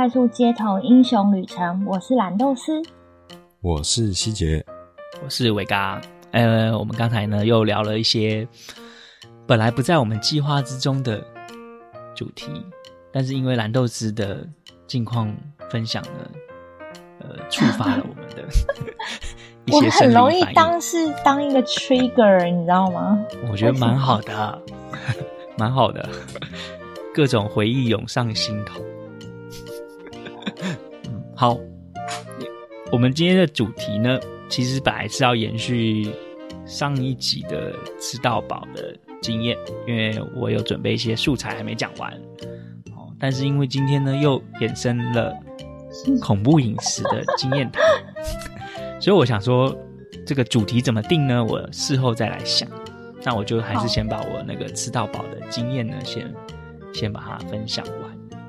[0.07, 1.83] 快速街头英雄旅程。
[1.85, 2.81] 我是蓝豆丝，
[3.59, 4.65] 我是希杰，
[5.21, 5.99] 我是伟嘎。
[6.31, 8.47] 呃，我们刚才呢又聊了一些
[9.45, 11.21] 本来不在我们计划之中的
[12.15, 12.49] 主题，
[13.11, 14.47] 但是因为蓝豆丝的
[14.87, 15.35] 近况
[15.69, 16.31] 分享呢，
[17.19, 18.43] 呃，触发了我们的
[19.67, 19.87] 一些。
[19.87, 23.19] 我很容易当是当一个 trigger，你知道吗？
[23.51, 24.61] 我觉得蛮好的，
[25.59, 26.07] 蛮好的，
[27.13, 28.81] 各种回忆涌上心头。
[31.39, 31.55] 好，
[32.91, 34.19] 我们今天的主题呢，
[34.49, 36.11] 其实本来是要延续
[36.65, 42.11] 上一集的吃到饱的经验，因为我有准备一些素材还没讲完。
[42.95, 45.31] 哦，但是因为今天呢又衍生了
[46.19, 47.83] 恐怖饮食的经验谈，
[48.99, 49.77] 所以我想说
[50.25, 51.45] 这个主题怎么定呢？
[51.45, 52.67] 我事后再来想。
[53.23, 56.33] 那我就还是先把我那个吃到饱的经验呢，先
[56.95, 58.39] 先把它分享完。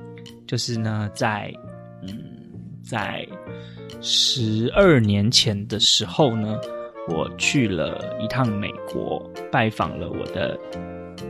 [0.46, 1.52] 就是呢，在
[2.00, 2.27] 嗯。
[2.82, 3.26] 在
[4.00, 6.58] 十二年前的时候呢，
[7.08, 10.58] 我去了一趟美国，拜访了我的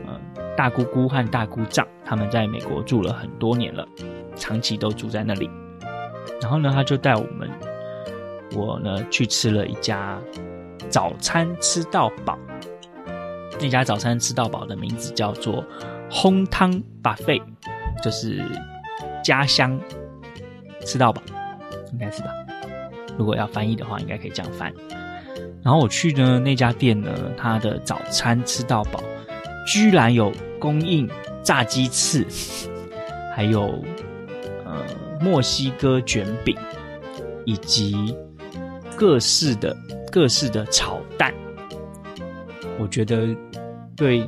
[0.05, 0.19] 呃
[0.55, 3.87] 大姑姑和大姑丈，他们在美国住了很多年了，
[4.35, 5.49] 长期都住在那里。
[6.41, 7.49] 然后呢，他就带我们，
[8.55, 10.19] 我呢去吃了一家
[10.89, 12.37] 早餐吃到饱。
[13.61, 15.65] 那家早餐吃到饱的名字叫做
[16.09, 17.41] Hometown Buffet，
[18.01, 18.41] 就是
[19.21, 19.77] 家乡
[20.85, 21.21] 吃到饱。
[21.91, 22.29] 应该是吧，
[23.17, 24.73] 如果要翻译的话，应该可以这样翻。
[25.63, 29.01] 然后我去呢那家店呢，它的早餐吃到饱，
[29.67, 31.09] 居然有供应
[31.43, 32.25] 炸鸡翅，
[33.35, 33.83] 还有
[34.65, 34.85] 呃
[35.19, 36.57] 墨西哥卷饼，
[37.45, 38.15] 以及
[38.95, 39.75] 各式的
[40.11, 41.33] 各式的炒蛋。
[42.79, 43.35] 我觉得
[43.97, 44.27] 对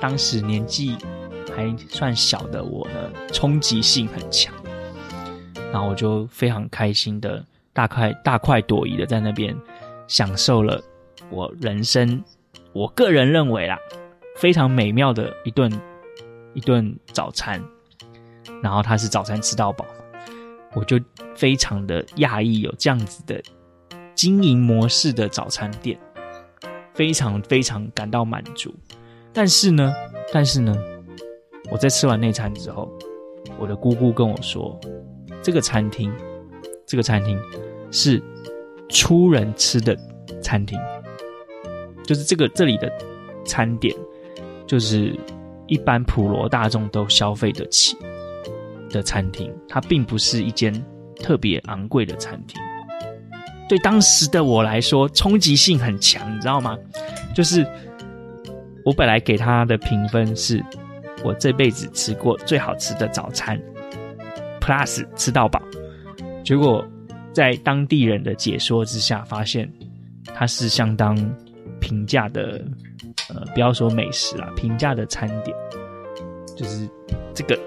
[0.00, 0.96] 当时年纪
[1.54, 4.54] 还算小的我呢，冲击性很强。
[5.72, 9.56] 然后我就非常开心的大快大快朵颐的在那边
[10.06, 10.82] 享受了
[11.30, 12.22] 我人生
[12.72, 13.78] 我个人认为啦
[14.36, 15.72] 非常美妙的一顿
[16.54, 17.62] 一顿早餐。
[18.62, 19.86] 然后他是早餐吃到饱，
[20.74, 21.00] 我就
[21.34, 23.42] 非常的讶异有这样子的
[24.14, 25.98] 经营模式的早餐店，
[26.92, 28.74] 非常非常感到满足。
[29.32, 29.94] 但是呢，
[30.30, 30.76] 但是呢，
[31.70, 32.90] 我在吃完那餐之后，
[33.58, 34.78] 我的姑姑跟我说。
[35.42, 36.12] 这个餐厅，
[36.86, 37.38] 这个餐厅
[37.90, 38.22] 是
[38.88, 39.96] 粗人吃的
[40.42, 40.78] 餐厅，
[42.04, 42.92] 就是这个这里的
[43.44, 43.94] 餐点，
[44.66, 45.18] 就是
[45.66, 47.96] 一般普罗大众都消费得起。
[48.92, 50.74] 的餐厅，它并不是一间
[51.14, 52.60] 特别昂贵的餐厅。
[53.68, 56.76] 对当时的我来说，冲击性很强，你知道吗？
[57.32, 57.64] 就是
[58.84, 60.60] 我本来给他的评分是
[61.22, 63.62] 我这辈子吃过最好吃的早餐
[64.60, 65.60] ，Plus 吃到饱。
[66.44, 66.86] 结果
[67.32, 69.70] 在当地人的解说之下，发现
[70.34, 71.16] 它是相当
[71.80, 72.64] 平价的，
[73.28, 75.56] 呃，不要说美食啦，平价的餐点，
[76.56, 76.88] 就是
[77.34, 77.58] 这个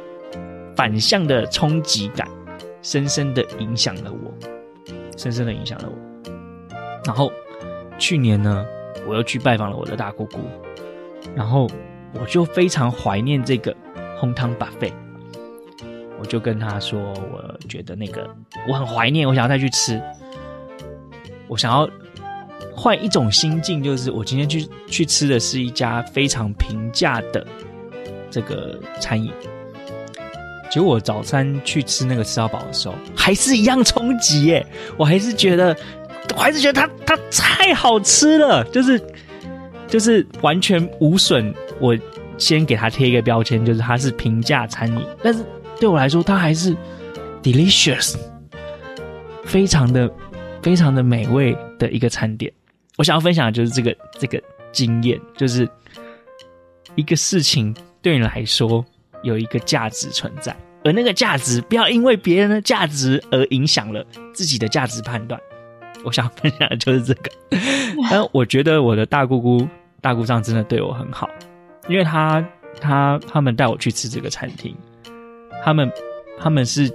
[0.75, 2.27] 反向的冲击感，
[2.81, 4.33] 深深的影响了我。
[5.17, 6.31] 深深的影响了我。
[7.05, 7.31] 然后
[7.97, 8.65] 去年呢，
[9.07, 10.39] 我又去拜访了我的大姑姑，
[11.35, 11.69] 然后
[12.13, 13.75] 我就非常怀念这个
[14.17, 14.91] 红汤 buffet。
[16.19, 16.99] 我就跟他说，
[17.31, 18.29] 我觉得那个
[18.67, 20.01] 我很怀念，我想要再去吃。
[21.47, 21.89] 我想要
[22.75, 27.45] 换一种心境，就是我今天去去吃的是一家非常平价的
[28.31, 29.31] 这个餐饮。
[30.71, 34.65] 结果我早餐去吃那个吃到饱的时候，还是一样冲击耶！
[34.97, 35.75] 我还是觉得，
[36.35, 38.99] 我还是觉得它它太好吃了，就是
[39.87, 41.53] 就是完全无损。
[41.79, 41.95] 我
[42.39, 45.45] 先给它贴一个标签，就是它是平价餐饮，但是
[45.79, 46.75] 对我来说，它还是
[47.41, 48.15] delicious，
[49.45, 50.11] 非常的
[50.61, 52.51] 非常的美味的一个餐点。
[52.97, 55.67] 我想要分享的就是这个这个经验，就是
[56.95, 58.85] 一个事情对你来说。
[59.23, 65.39] 有一个价值存在，而那个价值不要因为别人的价值而影响了自己的价值判断。
[66.03, 67.31] 我想分享的就是这个。
[68.11, 69.65] 但我觉得我的大姑姑、
[70.01, 71.29] 大姑丈真的对我很好，
[71.87, 72.45] 因为他、
[72.81, 74.75] 他、他们带我去吃这个餐厅，
[75.63, 75.91] 他们、
[76.37, 76.91] 他们是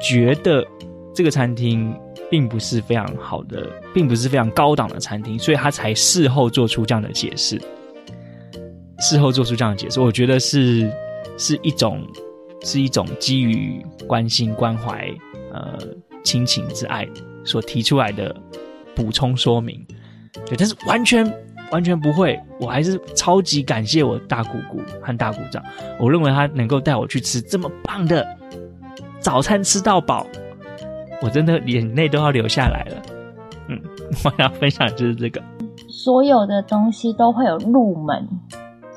[0.00, 0.66] 觉得
[1.14, 1.94] 这个餐厅
[2.30, 7.60] 并不是非常好的，并不是非常高档的餐厅，所以他才事后做出这样的解释。
[8.98, 10.90] 事后做出这样的解释，我觉得是。
[11.38, 12.06] 是一种，
[12.62, 15.10] 是一种基于关心、关怀、
[15.50, 15.78] 呃
[16.22, 17.08] 亲情之爱
[17.44, 18.34] 所提出来的
[18.94, 19.82] 补充说明，
[20.44, 21.24] 对，但是完全
[21.70, 25.62] 完全不会，我还是超级感谢我大姑姑和大姑丈，
[25.98, 28.26] 我认为他能够带我去吃这么棒的
[29.20, 30.26] 早餐，吃到饱，
[31.22, 33.02] 我真的眼泪都要流下来了。
[33.68, 33.80] 嗯，
[34.24, 35.42] 我要分享的就是这个，
[35.88, 38.28] 所有的东西都会有入门。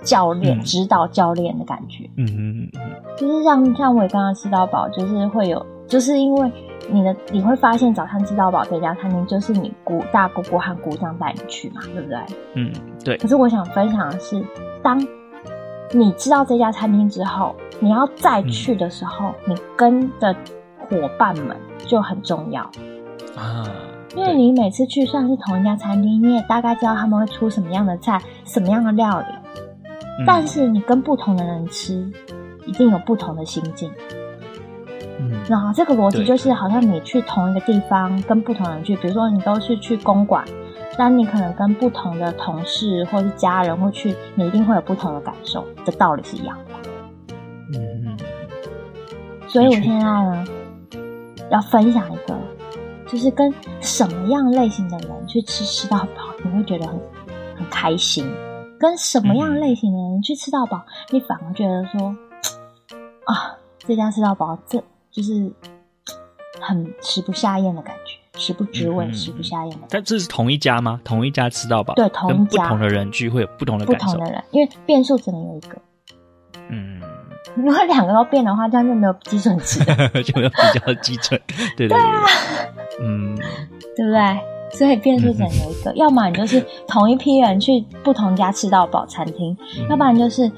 [0.04, 2.82] 教练、嗯、指导教练的感觉，嗯嗯嗯，
[3.18, 6.52] 就是像像我刚刚吃到饱，就是会有，就是因为
[6.90, 12.18] 你的你会发现早餐吃到饱这家餐厅，就是你姑大姑姑和姑丈带你去嘛，对不对？
[12.56, 13.18] 嗯，对。
[13.18, 14.44] 可是我想分享的是，
[14.82, 15.00] 当
[15.92, 20.36] 你知道这家餐厅之后，你要再去的时候，嗯、你跟的
[20.90, 22.64] 伙伴们就很重要
[23.36, 23.64] 啊，
[24.16, 29.28] 因为你每次去算是同一家餐厅，你也大概知道他们会出什么样的菜，什么样的料理。
[30.28, 32.08] 但是你跟不同的人吃，
[32.68, 33.92] 一定有不同的心境。
[35.32, 40.44] 嗯，然后这个逻辑就是，好像你去同一个地方，跟不同人去，比如说你都是去公馆，
[40.98, 45.66] 但你可能跟不同的同事或是家人会去，你一定会有不同的感受。
[45.86, 46.74] 这道理是一样的。
[47.74, 48.18] 嗯嗯。
[49.48, 50.46] 所以我现在呢，
[51.52, 52.36] 要分享一个，
[53.08, 57.00] 就是跟什么样类型的人去吃吃到饱，你会觉得很
[57.58, 58.26] 很开心。
[58.80, 62.14] 跟什么样类型的人去吃到饱，嗯、你反而觉得说，
[63.24, 65.50] 啊，这家吃到饱，这就是
[66.60, 69.78] 很食不下咽的感觉，食不知味，嗯、食不下咽。
[69.90, 71.00] 但这是同一家吗？
[71.04, 71.94] 同一家吃到饱？
[71.94, 72.64] 对，同一家。
[72.64, 74.08] 不同的人聚会有不同的感受。
[74.08, 75.78] 不同的人，因为变数只能有一个。
[76.70, 77.00] 嗯，
[77.56, 79.80] 如果两个都变的话，这样就没有基准值，
[80.24, 81.40] 就没有比较基准。
[81.78, 82.24] 对对啊、
[83.00, 83.36] 嗯，
[83.96, 84.40] 对不对？
[84.72, 90.52] 所以变数只能有一个，嗯、要么你就是同一批人去不同家吃到饱餐厅，嗯、要不然就是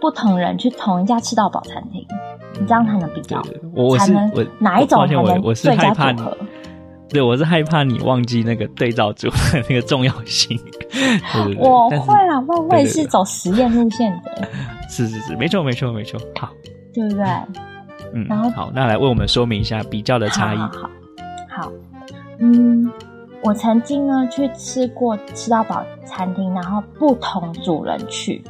[0.00, 3.42] 不同人去同一家吃到饱餐厅，嗯、你这样才能比较，
[3.74, 6.36] 我才能哪一种才能最佳组合？
[7.08, 9.36] 对，我是害怕你忘记那个对照组的
[9.68, 10.58] 那个重要性。
[10.90, 14.48] 对对对我会啦，我会是走实验路线的。
[14.90, 16.50] 是是是，没错没错没错，好，
[16.92, 17.24] 对不对？
[18.12, 20.58] 嗯，然后好，那来为我们说明一下比较的差异。
[20.58, 20.68] 好，
[21.48, 21.72] 好，好，
[22.38, 22.90] 嗯。
[23.42, 28.42] 我曾经呢去吃过吃到饱餐厅，然后不同主人去，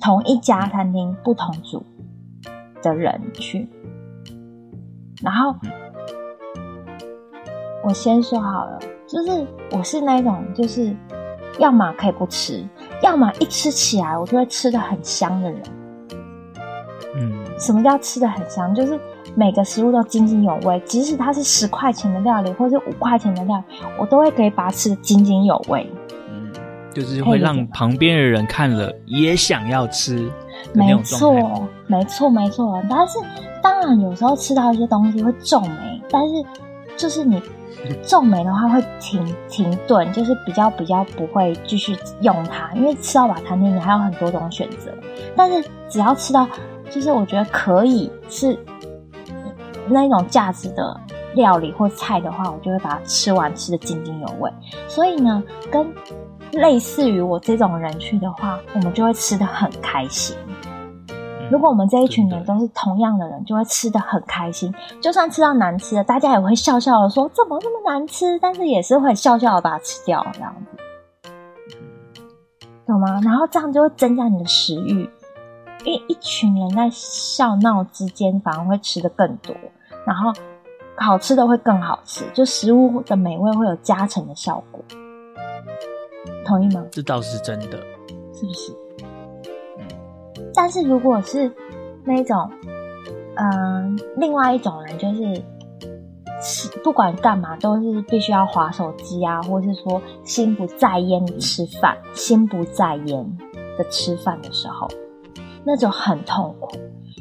[0.00, 1.84] 同一家餐厅不同组
[2.82, 3.68] 的人去，
[5.22, 5.54] 然后
[7.84, 10.94] 我先说好了，就是我是那种就是
[11.58, 12.64] 要么可以不吃，
[13.02, 15.62] 要么一吃起来我就会吃的很香的人。
[17.16, 18.74] 嗯，什么叫吃的很香？
[18.74, 18.98] 就是。
[19.36, 23.64] 每个食物都津津有味，即使它是十块钱的料理，或是五块钱的料理，
[23.96, 25.88] 我都会可以把它吃的津津有味。
[26.98, 30.30] 嗯，就是会让旁边的人看了也想要吃。
[30.72, 31.32] 没错，
[31.86, 32.82] 没错，没错。
[32.90, 33.18] 但是
[33.62, 36.34] 当然有时候吃到一些东西会皱眉，但是
[36.96, 37.40] 就是你
[38.02, 44.92] 皱眉的话会停停顿，就是比较比较不会继续用它，因为吃到饱餐厅你还有很多种选择。
[45.36, 46.46] 但是只要吃到，
[46.90, 48.58] 就是我觉得可以是
[49.88, 51.00] 那一种价值的
[51.34, 54.50] 料理或菜的话，我就会把它吃完，吃的津津有味。
[54.88, 55.86] 所以呢，跟
[56.52, 60.36] 类似于我这种人去的话，我们就会吃得很开心。
[61.50, 64.74] 如果我们这一群人都是同样的人，就会吃得很开心。
[65.00, 71.30] 就算吃到难吃的，大家也会笑笑的说：“怎么那么难吃？”但是也是会笑笑的把它吃掉，这样子，
[72.86, 73.18] 懂吗？
[73.24, 75.08] 然后这样就会增加你的食欲，
[75.84, 79.56] 因为一群人在笑闹之间，反而会吃得更多，
[80.06, 80.30] 然后
[80.98, 84.84] 好吃的会更好吃，就食物的美味会有加成的效果。
[86.48, 86.84] 同意吗？
[86.90, 87.78] 这倒是真的，
[88.32, 88.72] 是不是？
[90.54, 91.52] 但是如果是
[92.04, 92.50] 那种，
[93.36, 95.42] 嗯、呃，另外一种人，就是
[96.42, 103.36] 吃不管干嘛都是必须要划手机啊，或是说心不在焉的吃饭，心不在焉
[103.76, 104.88] 的吃饭的时候，
[105.64, 106.78] 那种很痛苦，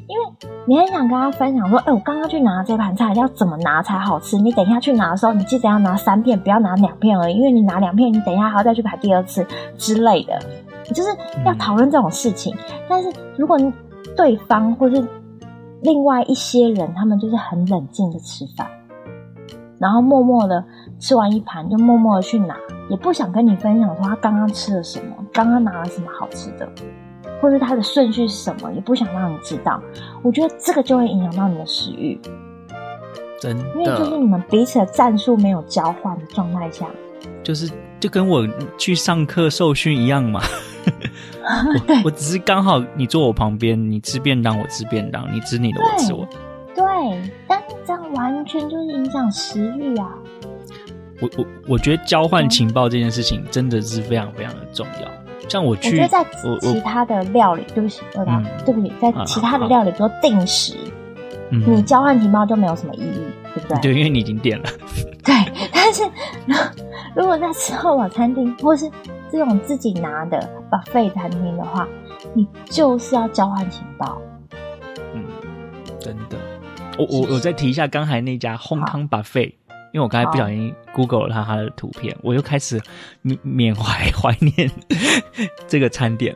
[0.07, 0.25] 因为
[0.65, 4.37] 你很想跟他分享说，哎、我刚刚去拿这盘菜要怎么拿才好吃？
[4.37, 9.45] 你等一下去拿的时候，你记得要拿三片，不要拿两片而已，因为你拿两片，你等一下还要再去排第二次
[9.77, 10.39] 之类的。
[10.93, 11.09] 就是
[11.45, 12.55] 要讨论这种事情，
[12.87, 13.57] 但是如果
[14.15, 15.05] 对方或是
[15.81, 18.65] 另外一些人，他们就是很冷静的吃饭，
[19.77, 20.63] 然后默默的
[20.97, 22.55] 吃完一盘，就默默的去拿，
[22.89, 26.65] 也不想跟你分享说他刚刚吃了什么，刚刚拿了什么好吃的，
[27.41, 29.81] 或者它的顺序是什么，也不想让你知道。
[30.21, 32.19] 我觉得这个就会影响到你的食欲，
[33.39, 36.88] 真的，因为就是你们彼此的战术没有交换的状态下，
[37.43, 37.69] 就是
[37.99, 40.41] 就跟我去上课受训一样嘛。
[41.43, 46.27] 我，我只是刚好你坐我旁边，你吃便当，我吃便当，你吃你的，我吃我。
[46.75, 46.85] 对，
[47.47, 50.09] 但是这样完全就是影响食欲啊！
[51.19, 55.26] 我我我觉得交换情报这件事情真的是非常非常的重要。
[55.47, 56.25] 像我去，我觉得在
[56.59, 58.43] 其他的料理，对不起，对吧？
[58.65, 60.75] 对不起，在其他的料理，比如说定食，
[61.49, 63.21] 你交换情报就没有什么意义，
[63.53, 63.79] 对不对？
[63.81, 64.65] 对，因为你已经点了。
[65.23, 65.33] 对，
[65.73, 66.03] 但是
[67.15, 68.89] 如果在吃后网餐厅，或是
[69.31, 71.88] 这种自己拿的 buffet 餐厅的话，
[72.33, 74.21] 你就是要交换情报。
[75.13, 75.23] 嗯，
[75.99, 76.38] 真的。
[76.97, 79.53] 我我我再提一下刚才那家烘汤 buffet，
[79.97, 82.79] 因为我刚才不小心 Google 了他他的图片，我又开始
[83.23, 84.69] 缅缅怀 怀念
[85.67, 86.35] 这个餐点。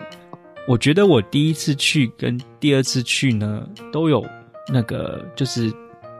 [0.68, 4.26] 我觉得我第一次去跟第二次去呢，都有
[4.68, 5.72] 那个就是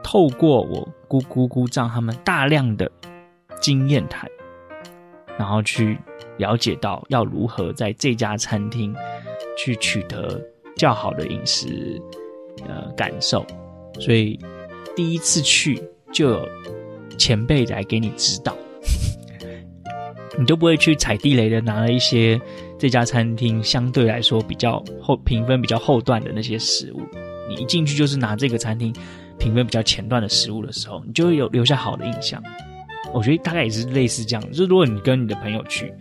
[0.04, 2.88] 透过我姑姑姑丈他们大量的
[3.60, 4.30] 经验谈，
[5.36, 5.98] 然后去。
[6.38, 8.92] 了解到要如何在这家餐厅
[9.56, 10.40] 去取得
[10.76, 12.00] 较好的饮食
[12.66, 13.44] 呃感受，
[14.00, 14.40] 所以
[14.96, 15.80] 第一次去
[16.10, 16.48] 就有
[17.18, 18.56] 前辈来给你指导，
[20.38, 22.40] 你就不会去踩地雷的拿了一些
[22.78, 27.00] 这家餐厅相对来说比较后评分比较后段的那些食物，
[27.48, 28.94] 你一进去就是拿这个餐厅
[29.38, 32.42] 评分比较前段的食物的时候，你就会有留下好的印象。
[33.12, 35.92] 我觉得大概也是类似这样，就是如果你跟你的朋友去。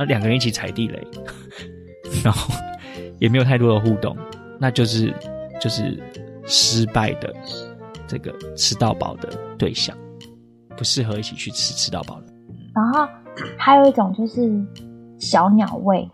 [0.00, 1.04] 那两个人一起踩地雷，
[2.22, 2.54] 然后
[3.18, 4.16] 也没有太多的互动，
[4.60, 5.12] 那就是
[5.60, 6.00] 就是
[6.46, 7.34] 失败的
[8.06, 9.98] 这个吃到饱的对象，
[10.78, 12.26] 不适合一起去吃吃到饱的。
[12.74, 13.06] 然后
[13.58, 14.50] 还有一种就是
[15.18, 16.08] 小鸟胃，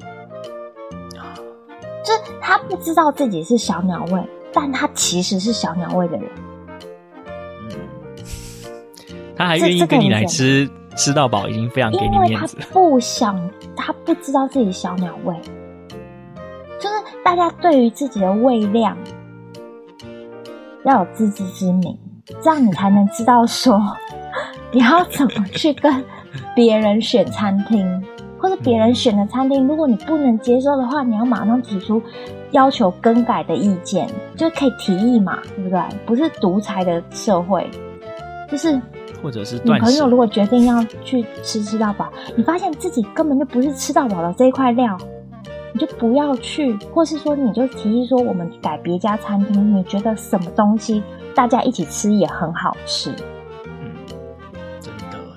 [2.03, 4.21] 就是他不知道自己是小鸟胃，
[4.53, 6.29] 但他其实是小鸟胃的人。
[7.71, 7.79] 嗯，
[9.37, 10.69] 他还愿意跟你来吃。
[10.97, 12.57] 吃到饱已经非常给你面子。
[12.61, 15.35] 他不想，他不知道自己小鸟胃，
[16.79, 16.95] 就是
[17.25, 18.97] 大家对于自己的胃量
[20.85, 21.99] 要有自知之明，
[22.41, 23.77] 这样你才能知道说
[24.77, 26.05] 你要怎么去跟
[26.55, 28.05] 别人选餐厅，
[28.39, 32.03] 或者别人选的餐厅，如果你不能接受的话，你要马上提出
[32.51, 35.81] 要求更改的意见，就可以提议嘛，对不对？
[36.05, 37.71] 不是独裁的社会，
[38.51, 38.81] 就是。
[39.23, 44.99] 或者是女朋友如果决定要去吃吃到饱，你发现自己根本就不是吃到饱的这一块料，
[45.73, 51.03] 你就不要去，或是说你就提议说我们改别家餐厅，你觉得什么东西
[51.35, 53.15] 大家一起吃也很好吃，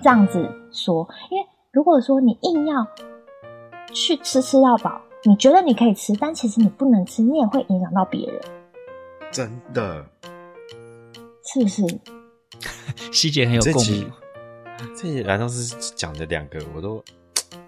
[0.07, 2.87] 这样子说，因为如果说你硬要
[3.91, 8.41] 去吃吃到饱，你觉得你可以吃，但其实你不能吃，你也会影响到别人，
[9.33, 10.05] 真的，
[11.43, 11.83] 是不是？
[13.11, 14.09] 细节很有共鸣。
[14.95, 17.03] 这些蓝老师讲的两个，我都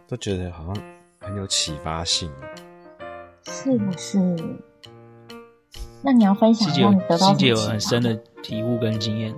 [0.08, 0.74] 都觉得好像
[1.20, 2.32] 很有启发性，
[3.50, 4.18] 是不是？
[6.02, 7.36] 那你要分享让你得到什么？
[7.38, 9.38] 姐有很深的体悟跟经验，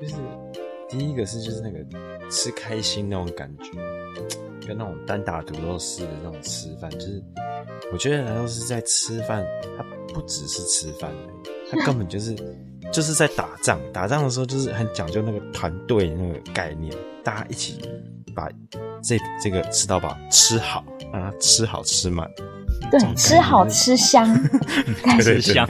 [0.00, 0.16] 就是
[0.90, 1.78] 第一个是就是那个
[2.30, 3.72] 吃开心那种感觉，
[4.66, 7.22] 跟那种单打独斗式的那种吃饭，就是
[7.92, 9.44] 我觉得难道是在吃饭，
[9.76, 9.84] 它
[10.14, 11.10] 不只是吃饭
[11.70, 12.34] 它根本就是
[12.92, 13.78] 就是在打仗。
[13.92, 17.80] 打仗的时候就是很讲究那个团队那个概念，大家一起
[18.34, 18.48] 把
[19.02, 22.28] 这这个吃到饱吃好，让它吃好吃满。
[22.90, 24.34] 对，吃好吃香，
[25.20, 25.68] 吃香，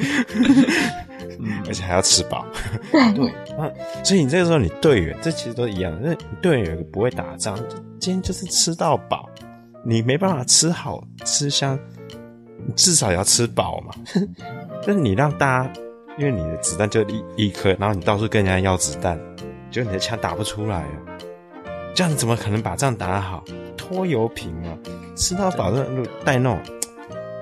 [1.41, 2.47] 嗯，而且还要吃饱。
[2.91, 3.70] 对对，啊，
[4.05, 7.57] 所以你这个时候，你队员这其实都一样，那你队员有一个不会打仗，
[7.99, 9.28] 今天就是吃到饱，
[9.84, 11.78] 你没办法吃好吃香，
[12.66, 13.95] 你至少也要吃饱嘛。
[14.86, 15.72] 但是你让大家，
[16.18, 19.18] 因为你的子弹就一一颗，然后你到处跟人家要子弹，
[19.70, 20.93] 结果你的枪打不出来啊，
[21.95, 23.45] 这样怎么可能把仗打好？
[23.76, 24.76] 拖油瓶啊，
[25.16, 26.59] 吃到饱的路带那种。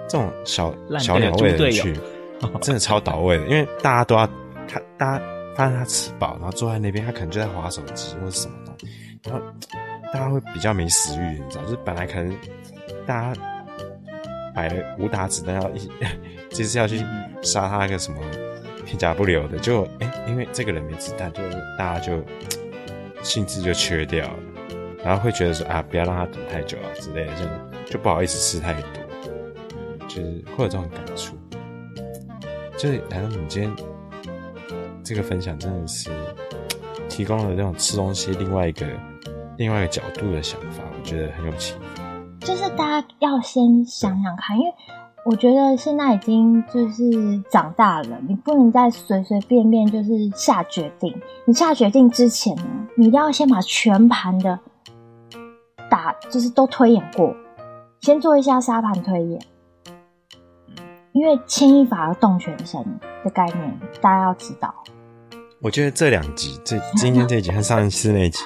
[0.09, 1.99] 这种小小鸟胃的人去，
[2.61, 4.27] 真的超倒位的，因为大家都要
[4.69, 5.25] 他，大家
[5.55, 9.43] 发现他吃饱，然后坐在那边，他可能就在划手机或者什么东西，然后
[10.13, 12.37] 大家会比较没食欲，你知道，就是本来可能
[13.07, 13.41] 大家
[14.55, 15.91] 摆了五打子弹要一，
[16.51, 17.05] 就是要去
[17.43, 18.19] 杀他一个什么
[18.85, 21.43] 片甲不留的，就哎、欸，因为这个人没子弹，就
[21.79, 22.23] 大家就
[23.23, 24.39] 兴致就缺掉了，
[25.05, 27.33] 然后会觉得说啊，不要让他等太久啊之类的，
[27.87, 29.03] 就就不好意思吃太多。
[30.09, 31.37] 就是会有这种感触，
[32.79, 33.75] 就是来到你今天
[35.03, 36.11] 这个分享，真的是
[37.09, 38.87] 提供了这种吃东西另外一个
[39.57, 42.47] 另外一个角度的想法，我觉得很有启发。
[42.47, 44.73] 就是大家要先想想看，因为
[45.25, 51.19] 我觉得现在已经就是长大了，你不能再随随便便就是下决定。
[51.47, 52.65] 你下决定之前呢，
[52.97, 54.59] 你一定要先把全盘的
[55.89, 57.35] 打，就是都推演过，
[58.01, 59.41] 先做一下沙盘推演。
[61.17, 62.79] 因为牵一发而动全身
[63.25, 64.73] 的概念，大家要知道。
[65.63, 68.41] 我觉得这两集，这今天这一集和上一次那一集，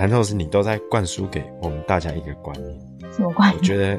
[0.00, 3.12] 蓝豆丝你都在灌输给我们大家一个观念。
[3.12, 3.56] 什么观念？
[3.56, 3.96] 我觉得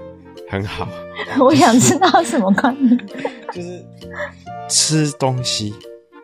[0.50, 0.86] 很好。
[1.40, 2.98] 我想知道什么观念？
[3.54, 3.86] 就是
[4.68, 5.74] 吃东西，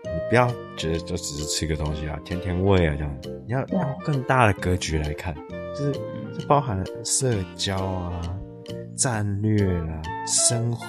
[0.03, 3.41] 你不要觉得就只是吃个东西啊，填填胃啊这样子。
[3.47, 5.33] 你要用更大的格局来看，
[5.73, 5.93] 就是
[6.37, 8.19] 这包含了社交啊。
[8.99, 10.85] 战略啦，生活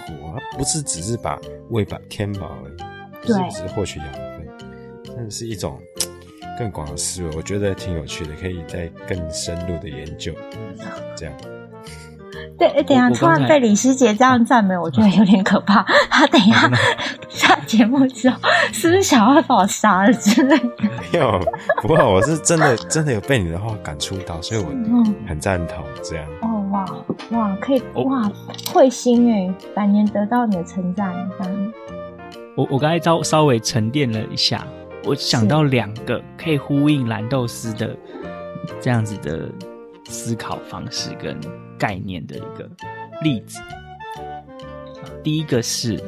[0.58, 1.38] 不是只是把
[1.68, 4.48] 喂饱填饱而已，不是只是获取养分，
[5.16, 5.78] 但是一种
[6.58, 10.34] 更广的思维，我觉得挺有趣的，可以再更深入的研究。
[11.16, 11.34] 这样，
[12.58, 15.84] 对，等一下突然被李师姐这样赞美，我觉得有点可怕。
[16.10, 16.68] 他等一下
[17.30, 18.40] 下节目之后，
[18.72, 20.68] 是不是想要把我杀了之类的？
[21.12, 21.40] 没有，
[21.80, 24.68] 不过我是真的真的有被你的话感触到，所以我
[25.28, 26.26] 很赞同这样。
[26.42, 26.84] 哦哇
[27.30, 28.30] 哇，可以哇，
[28.72, 31.14] 会心诶，百年得到你的称赞。
[32.56, 34.66] 我我刚才稍稍微沉淀了一下，
[35.04, 37.96] 我想到两个可以呼应蓝豆丝的
[38.80, 39.48] 这样子的
[40.04, 41.38] 思考方式跟
[41.78, 42.68] 概念的一个
[43.22, 43.58] 例子。
[45.22, 46.02] 第一个是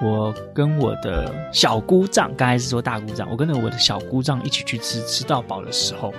[0.00, 6.12] 我跟我的小姑丈，刚才是说大姑丈，我跟着我的小姑丈一起去吃吃到饱的时候，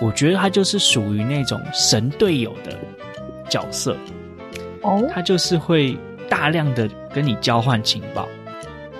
[0.00, 2.76] 我觉得他就是属于那种神队友的。
[3.48, 3.96] 角色
[4.82, 5.96] 哦，他就是会
[6.28, 8.28] 大量的跟你交换情报，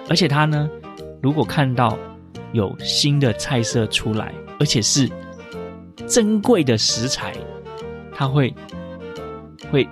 [0.09, 0.69] 而且他呢，
[1.23, 1.99] 如果看到
[2.53, 5.11] 有新的菜色出来，而且是
[6.07, 7.35] 珍贵的食材，
[8.15, 8.55] 他会
[9.71, 9.89] 会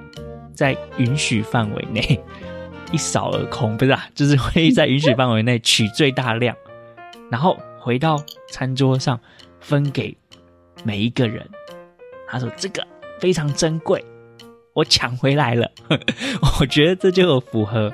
[0.54, 2.20] 在允许范围内
[2.92, 6.54] 一扫而空，不是啊，就是会在允许范围内取最大量，
[7.30, 9.18] 然后回到餐桌上
[9.60, 10.16] 分给
[10.84, 11.46] 每一个人。
[12.28, 12.86] 他说这个
[13.18, 14.02] 非常珍贵。
[14.74, 15.70] 我抢回来了，
[16.60, 17.92] 我觉得这就有符合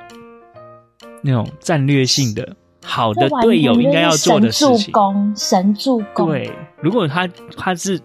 [1.22, 4.76] 那种战略性的好的队友应该要做的事情。
[4.76, 6.28] 神助攻，神助攻。
[6.28, 6.50] 对，
[6.80, 7.26] 如果他
[7.56, 8.00] 他是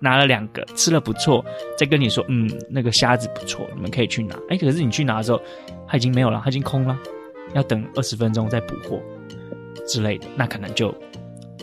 [0.00, 1.44] 拿了两个吃了不错，
[1.78, 4.36] 再跟你说，嗯，那个虾子不错，你们可以去拿。
[4.48, 5.40] 哎，可是你去拿的时候，
[5.86, 6.98] 他已经没有了，他已经空了，
[7.54, 9.00] 要等二十分钟再补货
[9.86, 10.92] 之类的，那可能就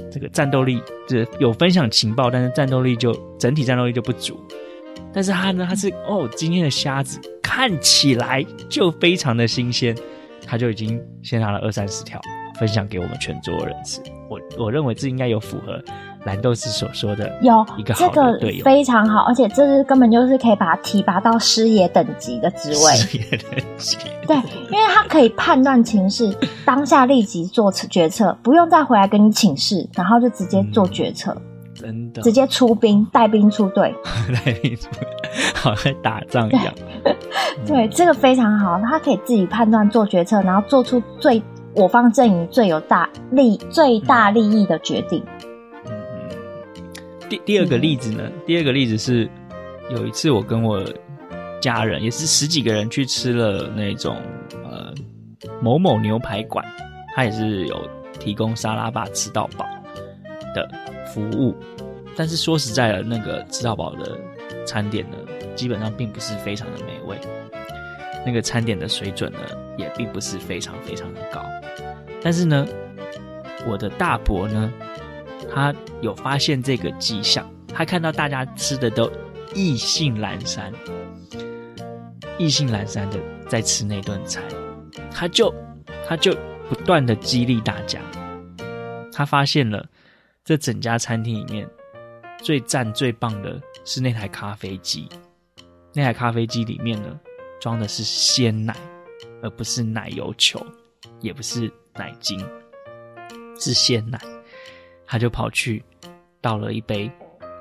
[0.09, 4.39] 这个战斗力就是有分享情报，但是战斗力就整体战斗力就不足。
[5.13, 9.95] 但是他呢，他是哦，今天的虾子看起来就非常的新鲜，
[10.47, 12.19] 他就已经先拿了二三十条
[12.57, 14.01] 分享给我们全桌人吃。
[14.29, 15.79] 我我认为这应该有符合
[16.25, 22.95] 蓝豆丝所说的有一个好的队友，非常好，而且这是根本就是可以把他提拔到师爷等级的职位。
[22.95, 24.35] 师爷等级，对，
[24.71, 26.35] 因为他可以判断情势，
[26.65, 31.31] 当下立即做决策，不用再回来跟你请示，然后就直接做决策。
[31.37, 31.52] 嗯
[31.83, 33.93] 真的，直接出兵，带兵出队，
[34.33, 34.87] 带兵出，
[35.53, 36.73] 好像打仗一样。
[37.03, 37.13] 对，
[37.67, 41.43] 对，这个非常好，他可以自己判断做决策，然后做出最
[41.75, 45.21] 我方阵营最有大利、最大利益的决定。
[45.85, 46.29] 嗯嗯。
[47.29, 48.23] 第第二个例子呢？
[48.25, 49.29] 嗯、第二个例子是
[49.89, 50.81] 有一次我跟我
[51.59, 54.15] 家人，也是十几个人去吃了那种
[54.63, 54.93] 呃
[55.61, 56.63] 某某牛排馆，
[57.13, 57.77] 他也是有
[58.19, 59.65] 提供沙拉吧吃到饱
[60.55, 60.69] 的
[61.13, 61.55] 服务，
[62.15, 64.19] 但是说实在的，那个吃到饱的
[64.65, 65.17] 餐点呢，
[65.55, 67.17] 基本上并不是非常的美味。
[68.25, 69.39] 那个餐点的水准呢，
[69.77, 71.43] 也并不是非常非常的高。
[72.21, 72.65] 但是呢，
[73.67, 74.71] 我的大伯呢，
[75.53, 79.11] 他有发现这个迹象，他看到大家吃的都
[79.53, 80.71] 意兴阑珊，
[82.37, 84.41] 意兴阑珊的在吃那顿菜，
[85.11, 85.53] 他就
[86.07, 86.33] 他就
[86.69, 87.99] 不断的激励大家。
[89.11, 89.85] 他发现了
[90.45, 91.67] 这整家餐厅里面
[92.43, 95.07] 最赞最棒的是那台咖啡机，
[95.93, 97.17] 那台咖啡机里面呢，
[97.59, 98.75] 装的是鲜奶，
[99.41, 100.63] 而不是奶油球，
[101.21, 102.37] 也不是奶精，
[103.57, 104.19] 是鲜奶。
[105.05, 105.81] 他就跑去
[106.41, 107.09] 倒了一杯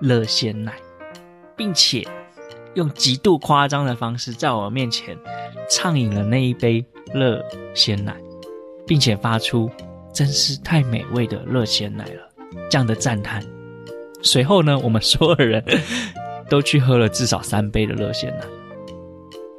[0.00, 0.74] 热鲜奶，
[1.54, 2.04] 并且
[2.74, 5.16] 用极度夸张的方式在我面前
[5.70, 7.40] 畅饮了那一杯热
[7.72, 8.16] 鲜奶，
[8.84, 9.70] 并且发出
[10.12, 12.28] “真是太美味的热鲜奶了”
[12.68, 13.44] 这样的赞叹。
[14.22, 15.62] 随后呢，我们所有人
[16.48, 18.44] 都去喝了至少三杯的热鲜奶。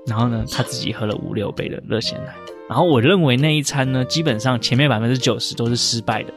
[0.06, 2.34] 然后呢，他自己喝了五六杯的热鲜奶。
[2.70, 6.34] 然后我认为那一餐呢，基本上前面百分之九十都是失败的，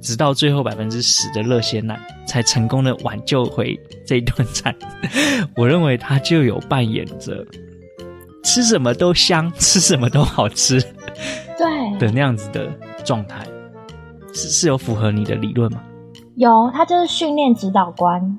[0.00, 4.74] 直到最后百分之十的热鲜奶才成功的挽救回这一顿餐。
[5.56, 7.44] 我认为他就有扮演着
[8.44, 12.72] 吃什么都香、吃什么都好吃，对的那样子的
[13.04, 13.44] 状态，
[14.32, 15.82] 是是有符合你的理论吗？
[16.42, 18.38] 有，他就是训练指导官。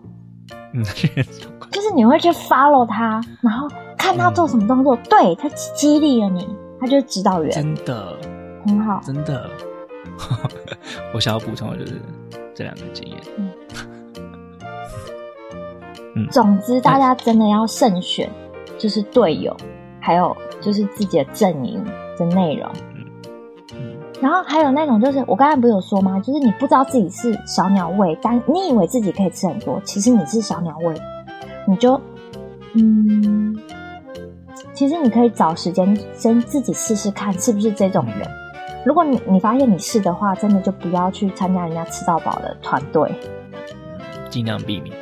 [0.73, 3.67] 嗯， 训练指导官就是你会去 follow 他，然后。
[3.95, 6.45] 看他做什么动作，嗯、对他激励了你，
[6.77, 8.17] 他就是指导员，真的
[8.65, 9.49] 很好，真的。
[11.15, 12.01] 我想要补充的就是
[12.53, 13.17] 这两个经验。
[13.37, 13.49] 嗯，
[16.17, 18.29] 嗯，总之大家真的要慎选，
[18.77, 19.55] 就是队友，
[20.01, 21.81] 还有就是自己的阵营
[22.17, 22.69] 的内容。
[24.23, 26.17] 然后还有那种就是我刚才不是有说吗？
[26.21, 30.95] 就是你不知道自己是小鸟胃，但你以为自己可以吃很多，其实你是小鸟胃，
[31.67, 31.99] 你就
[32.75, 33.59] 嗯。
[34.73, 38.27] 其实你可以找时间先自己试试看是不是这种人。
[38.85, 43.13] 如果你你发现你是的话，真的就不要去参加人家吃到饱的团队，
[44.29, 44.95] 尽量避免。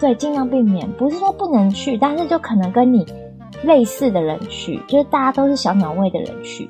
[0.00, 0.90] 对，尽量避免。
[0.92, 3.04] 不是说不能去，但是就可能跟你
[3.64, 6.68] 类似的人去，就是大家都是小鸟胃的人去，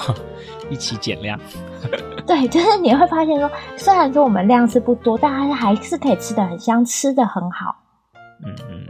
[0.70, 1.38] 一起减量。
[2.26, 7.76] 对，就是你会发现说，虽然说我们量是不多，但还是还是可以吃的很香，吃的很好。
[8.44, 8.86] 嗯嗯。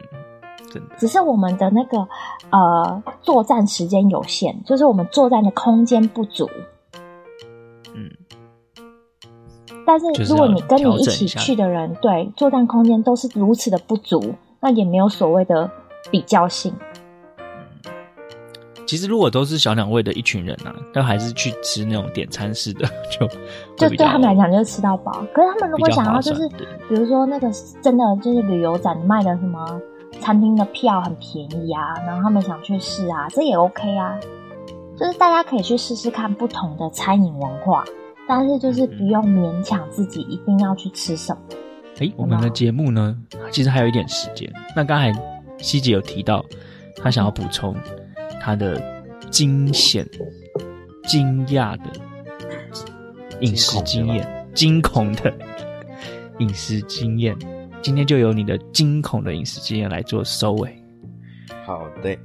[0.68, 2.08] 真的只是我们的那个
[2.50, 6.50] 呃作战时间有限，就是我们作战的空间不足。
[7.94, 8.10] 嗯，
[9.86, 15.70] 但是如果你跟你一起去的人，对作战空间都是如此的不足，那也没有所谓的
[16.10, 16.74] 比较性。
[18.87, 23.26] 嗯，其实如果都是小鸟胃的一群人啊，都还是去吃那种点餐式的， 就
[23.76, 25.12] 就对他们来讲就是吃到饱。
[25.34, 26.49] 可是他们如果想要就是，
[26.89, 27.51] 比如说那个
[27.82, 29.80] 真的就是旅游展卖的什么。
[30.18, 34.18] 餐厅的票很便宜啊，然后他们想去试啊，这也 OK 啊。
[34.97, 37.84] 就是大家可以去试试看不同的餐饮文化，
[38.26, 41.43] 但是就是不用勉强自己一定要去吃什么。
[41.99, 43.14] 哎、欸，我们的节目呢，
[43.51, 44.51] 其实还有一点时间。
[44.74, 45.12] 那刚才
[45.59, 46.43] 希姐有提到，
[47.03, 47.76] 她想要补充
[48.47, 48.80] 她的
[49.28, 50.09] 惊险、
[51.03, 51.92] 惊讶的
[53.40, 55.34] 饮食经验，惊恐的
[56.38, 57.36] 饮食经验。
[57.82, 60.80] 今天就由你的惊恐的饮食经验来做收尾。
[61.64, 62.16] 好的，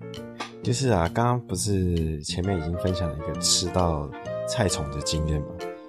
[0.61, 4.07] 就是啊，刚刚不是前面已经分享了一个吃到
[4.47, 5.47] 菜虫的经验吗？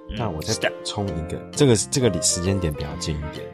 [0.09, 3.47] 嗯、那我再补充一个，这个这个时间点比较近一点，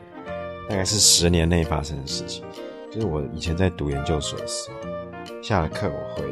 [0.68, 2.44] 大概是十年内发生的事情。
[2.88, 6.24] 就是我以前在读研究所的时候，下了课我回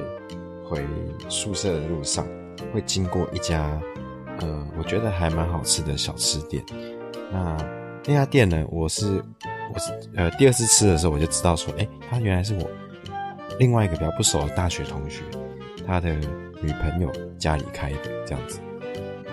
[0.69, 0.85] 回
[1.29, 2.27] 宿舍的路上，
[2.73, 3.81] 会经过一家
[4.41, 6.63] 呃，我觉得还蛮好吃的小吃店。
[7.33, 7.57] 那
[8.05, 9.23] 那家店呢，我是。
[9.75, 12.71] 我是呃第二次吃的时候，我就知道说，哎、欸，他原来是我
[13.59, 15.23] 另外一个比较不熟的大学同学，
[15.85, 16.15] 他的
[16.63, 18.61] 女朋友家里开的这样子，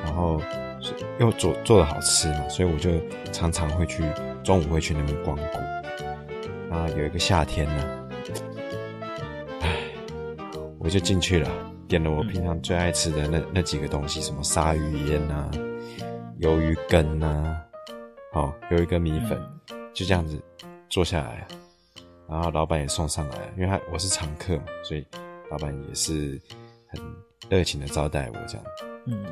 [0.03, 0.41] 然后
[1.19, 2.89] 又做做的好吃嘛，所以我就
[3.31, 4.03] 常常会去
[4.43, 5.59] 中午会去那边光顾。
[6.67, 8.03] 那，有一个夏天呢，
[10.84, 11.49] 我就进去了，
[11.88, 15.49] 点了我平常最爱吃的那那几个东西，什么鲨鱼烟啊、
[16.41, 17.63] 鱿鱼羹啊，
[18.31, 19.41] 好，鱿鱼羹米粉。
[19.93, 20.41] 就这样子
[20.89, 21.47] 坐下来，
[22.27, 25.05] 然后老板也送上来，因为他我是常客嘛，所以
[25.51, 26.41] 老板也是
[26.88, 26.99] 很
[27.47, 28.65] 热情的招待我这样。
[29.05, 29.23] 嗯，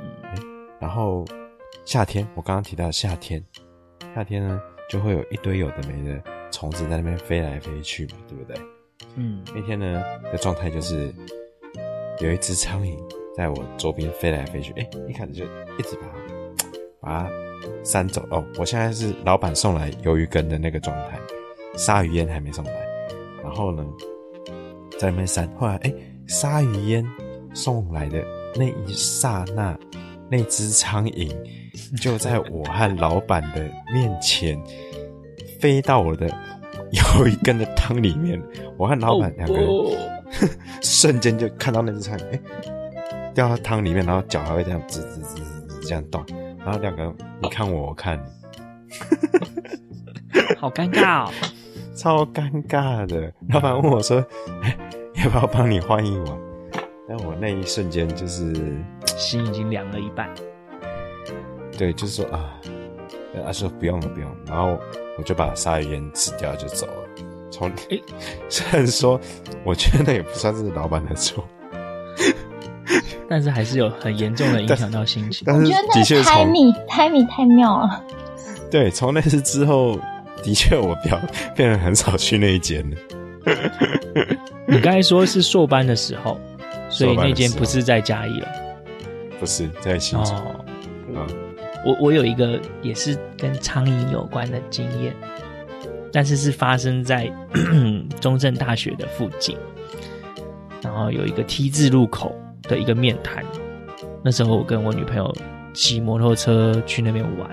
[0.79, 1.25] 然后
[1.83, 3.43] 夏天，我刚刚提到夏天，
[4.13, 6.21] 夏天呢就会有一堆有的没的
[6.51, 8.55] 虫子在那边飞来飞去嘛，对不对？
[9.15, 11.11] 嗯，那天呢的状态就是
[12.21, 12.95] 有一只苍蝇
[13.35, 16.13] 在我周边飞来飞去，哎，一开始就一直 把它
[17.01, 17.31] 把它
[17.83, 18.23] 扇走。
[18.29, 21.19] 哦，我现在是老板送来鱿鱼羹的那个状态，
[21.75, 22.71] 鲨鱼烟还没送来。
[23.43, 23.83] 然后呢，
[24.99, 25.93] 在那边扇，后来哎，
[26.27, 27.03] 鲨鱼烟
[27.55, 28.23] 送来的
[28.55, 29.75] 那一刹那，
[30.29, 31.35] 那只苍蝇
[31.99, 34.61] 就在我和老板的面前
[35.59, 36.29] 飞到我的。
[36.91, 38.41] 鱿鱼根的汤里面，
[38.77, 39.65] 我和老板两个人、
[40.81, 46.23] 瞬间就看到那只苍蝇，哎，掉到汤里面，然后脚还会这样吱吱吱吱这样动，
[46.59, 48.23] 然后两个你看我，我看你，
[50.57, 51.31] 好尴尬哦，
[51.95, 53.31] 超尴尬的。
[53.49, 54.25] 老板问我说
[54.63, 54.77] ：“哎，
[55.23, 56.37] 要不要帮你换一碗？”
[57.07, 58.53] 但我那一瞬间就是
[59.05, 60.29] 心已经凉了一半。
[61.77, 62.59] 对，就是说啊，
[63.45, 64.79] 他说不用了，不用了，然后。
[65.17, 66.93] 我就把鲨鱼烟吃掉就走了。
[67.51, 68.03] 从诶、欸，
[68.49, 69.19] 虽然说
[69.63, 71.45] 我觉得那也不算是老板的错，
[73.29, 75.43] 但是还是有很严重的影响到心情。
[75.45, 78.03] 但是的确，timing timing 太妙了。
[78.71, 79.99] 对，从那次之后，
[80.41, 81.19] 的确我表
[81.55, 82.97] 变得很少去那一间了。
[84.67, 86.39] 你刚才说是硕班的时候，
[86.89, 88.47] 所以那间不是在嘉义了，
[89.39, 90.31] 不是在新竹。
[90.33, 90.65] 哦
[91.13, 91.27] 嗯
[91.83, 95.15] 我我有一个也是跟苍蝇有关的经验，
[96.11, 97.31] 但是是发生在
[98.19, 99.57] 中正大学的附近，
[100.81, 103.45] 然后有一个 T 字路口的一个面摊，
[104.23, 105.33] 那时候我跟我女朋友
[105.73, 107.49] 骑摩托车去那边玩，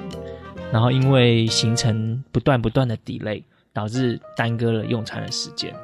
[0.72, 3.42] 然后因为行程不断不断的 delay，
[3.72, 5.74] 导致耽搁了用餐的时间，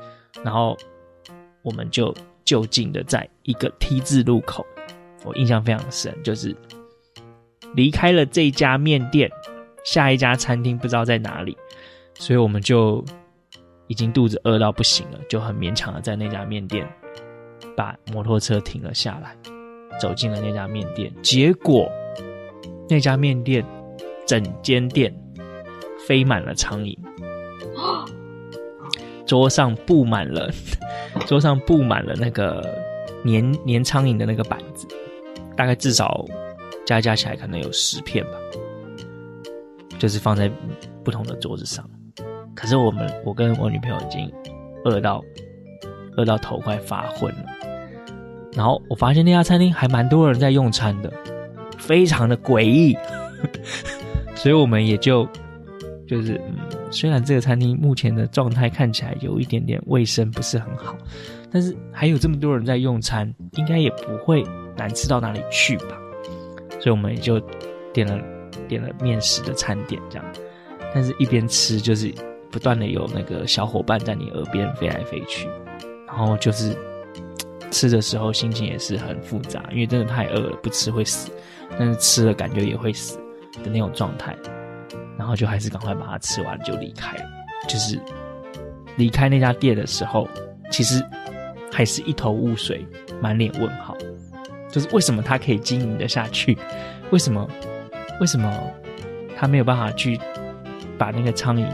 [0.42, 0.76] 然后
[1.62, 2.14] 我们就
[2.44, 4.66] 就近的在一个 T 字路口，
[5.24, 6.54] 我印象非常深，就是。
[7.74, 9.28] 离开了这家面店，
[9.84, 11.58] 下一家餐厅不知道在哪里，
[12.14, 13.04] 所以我们就
[13.86, 16.88] 已经肚子饿到不行了，就很勉强的在那家面店
[17.76, 19.36] 把摩托车停了下来，
[20.00, 21.12] 走进了那家面店。
[21.22, 21.90] 结果
[22.88, 23.64] 那家面店
[24.26, 25.14] 整间店
[26.06, 26.96] 飞满了苍蝇，
[29.26, 30.50] 桌上布满了
[31.26, 32.62] 桌上布满了那个
[33.24, 34.86] 粘粘苍蝇的那个板子，
[35.56, 36.24] 大概至少。
[36.86, 38.32] 加加起来可能有十片吧，
[39.98, 40.52] 就是放在
[41.02, 41.88] 不同的桌子上。
[42.54, 44.32] 可是我们，我跟我女朋友已经
[44.84, 45.22] 饿到
[46.16, 47.44] 饿到头快发昏了。
[48.52, 51.12] 然后我发现那家餐厅还蛮多人在用餐的，
[51.76, 52.96] 非常的诡异。
[54.36, 55.28] 所以我们也就
[56.06, 56.56] 就是，嗯，
[56.90, 60.96] 虽然这个餐厅目前的状态看起来有一点点卫生不是很好，
[61.50, 64.44] 但是还有这么多人在用餐，应该也不会
[64.76, 65.98] 难吃到哪里去吧。
[66.78, 67.40] 所以我们也就
[67.92, 68.22] 点了
[68.68, 70.24] 点了面食的餐点，这样，
[70.94, 72.12] 但是一边吃就是
[72.54, 75.48] 不断的有那个小伙伴在你耳边飞来飞去，
[76.06, 76.72] 然后就是
[77.68, 81.32] 吃的时候心情也是很复杂，因为真的太饿了，不吃会死，
[81.76, 83.16] 但是吃了感觉也会死
[83.64, 84.36] 的那种状态，
[85.18, 87.24] 然后就还是赶快把它吃完就离开了。
[87.68, 87.98] 就是
[88.98, 90.28] 离开那家店的时候，
[90.70, 91.04] 其实
[91.72, 92.86] 还是一头雾水，
[93.20, 93.96] 满脸问号。
[94.70, 96.56] 就是为什么他可以经营得下去？
[97.10, 97.50] 为什么？
[98.20, 98.48] 为什么
[99.36, 100.16] 他没有办法去
[100.96, 101.66] 把那个苍蝇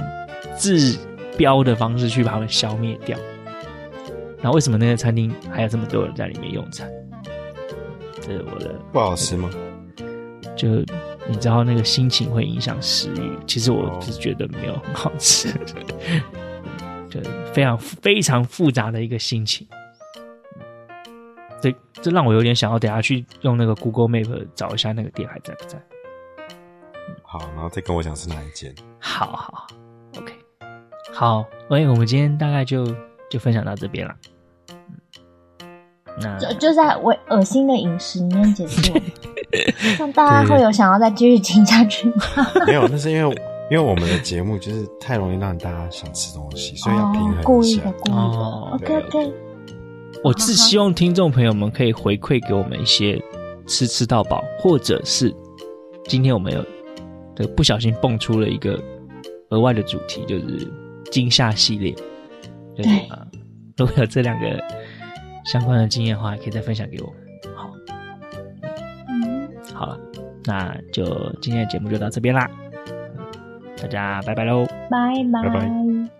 [0.60, 0.98] 治
[1.38, 3.18] 标的方式去把它们消灭掉？
[4.42, 6.90] 然后为什么那个餐厅还有这么多人在里面用餐？
[8.20, 9.50] 这是我的不好吃吗？
[10.56, 10.68] 就
[11.26, 13.38] 你知道那个心情会影响食欲。
[13.46, 15.50] 其实我是觉得没有很好吃，
[17.08, 17.20] 就
[17.54, 19.66] 非常非常复杂的一个心情。
[21.62, 25.80] 这这让我有点想要等下去用那个 Google Map 找一下那个店还在不在。
[27.22, 28.74] 好，然后再跟我讲是哪一间。
[28.98, 29.66] 好好
[31.12, 32.86] 好，所以我们今天大概就
[33.28, 34.14] 就分享到这边了。
[34.68, 34.76] 嗯，
[36.20, 38.92] 那就就在我恶心的饮食里面结束，
[39.98, 42.22] 那大家会有想要再继续听下去吗？
[42.66, 43.34] 没有，那是因为
[43.70, 47.40] 因为我们的节目就是太容易让大家想吃东西，所以要平衡一下。
[47.40, 48.16] 哦、故意的，故意的。
[48.16, 49.32] 哦、OK OK。
[50.24, 53.22] 我是希望听众朋友们可以回馈给我们一些
[53.66, 55.34] 吃吃到饱，或者是
[56.06, 56.62] 今天我们有
[57.36, 58.78] 的不小心蹦出了一个
[59.50, 60.68] 额外的主题，就是
[61.10, 61.94] 惊吓系列。
[62.76, 63.26] 就是啊，
[63.76, 64.62] 如果有这两个
[65.44, 67.12] 相关的经验的话，可以再分享给我。
[67.54, 67.72] 好，
[69.08, 69.98] 嗯，好了，
[70.44, 71.04] 那就
[71.42, 72.48] 今天的节目就到这边啦，
[73.76, 75.42] 大家拜拜喽，拜拜。
[75.42, 76.19] 拜拜。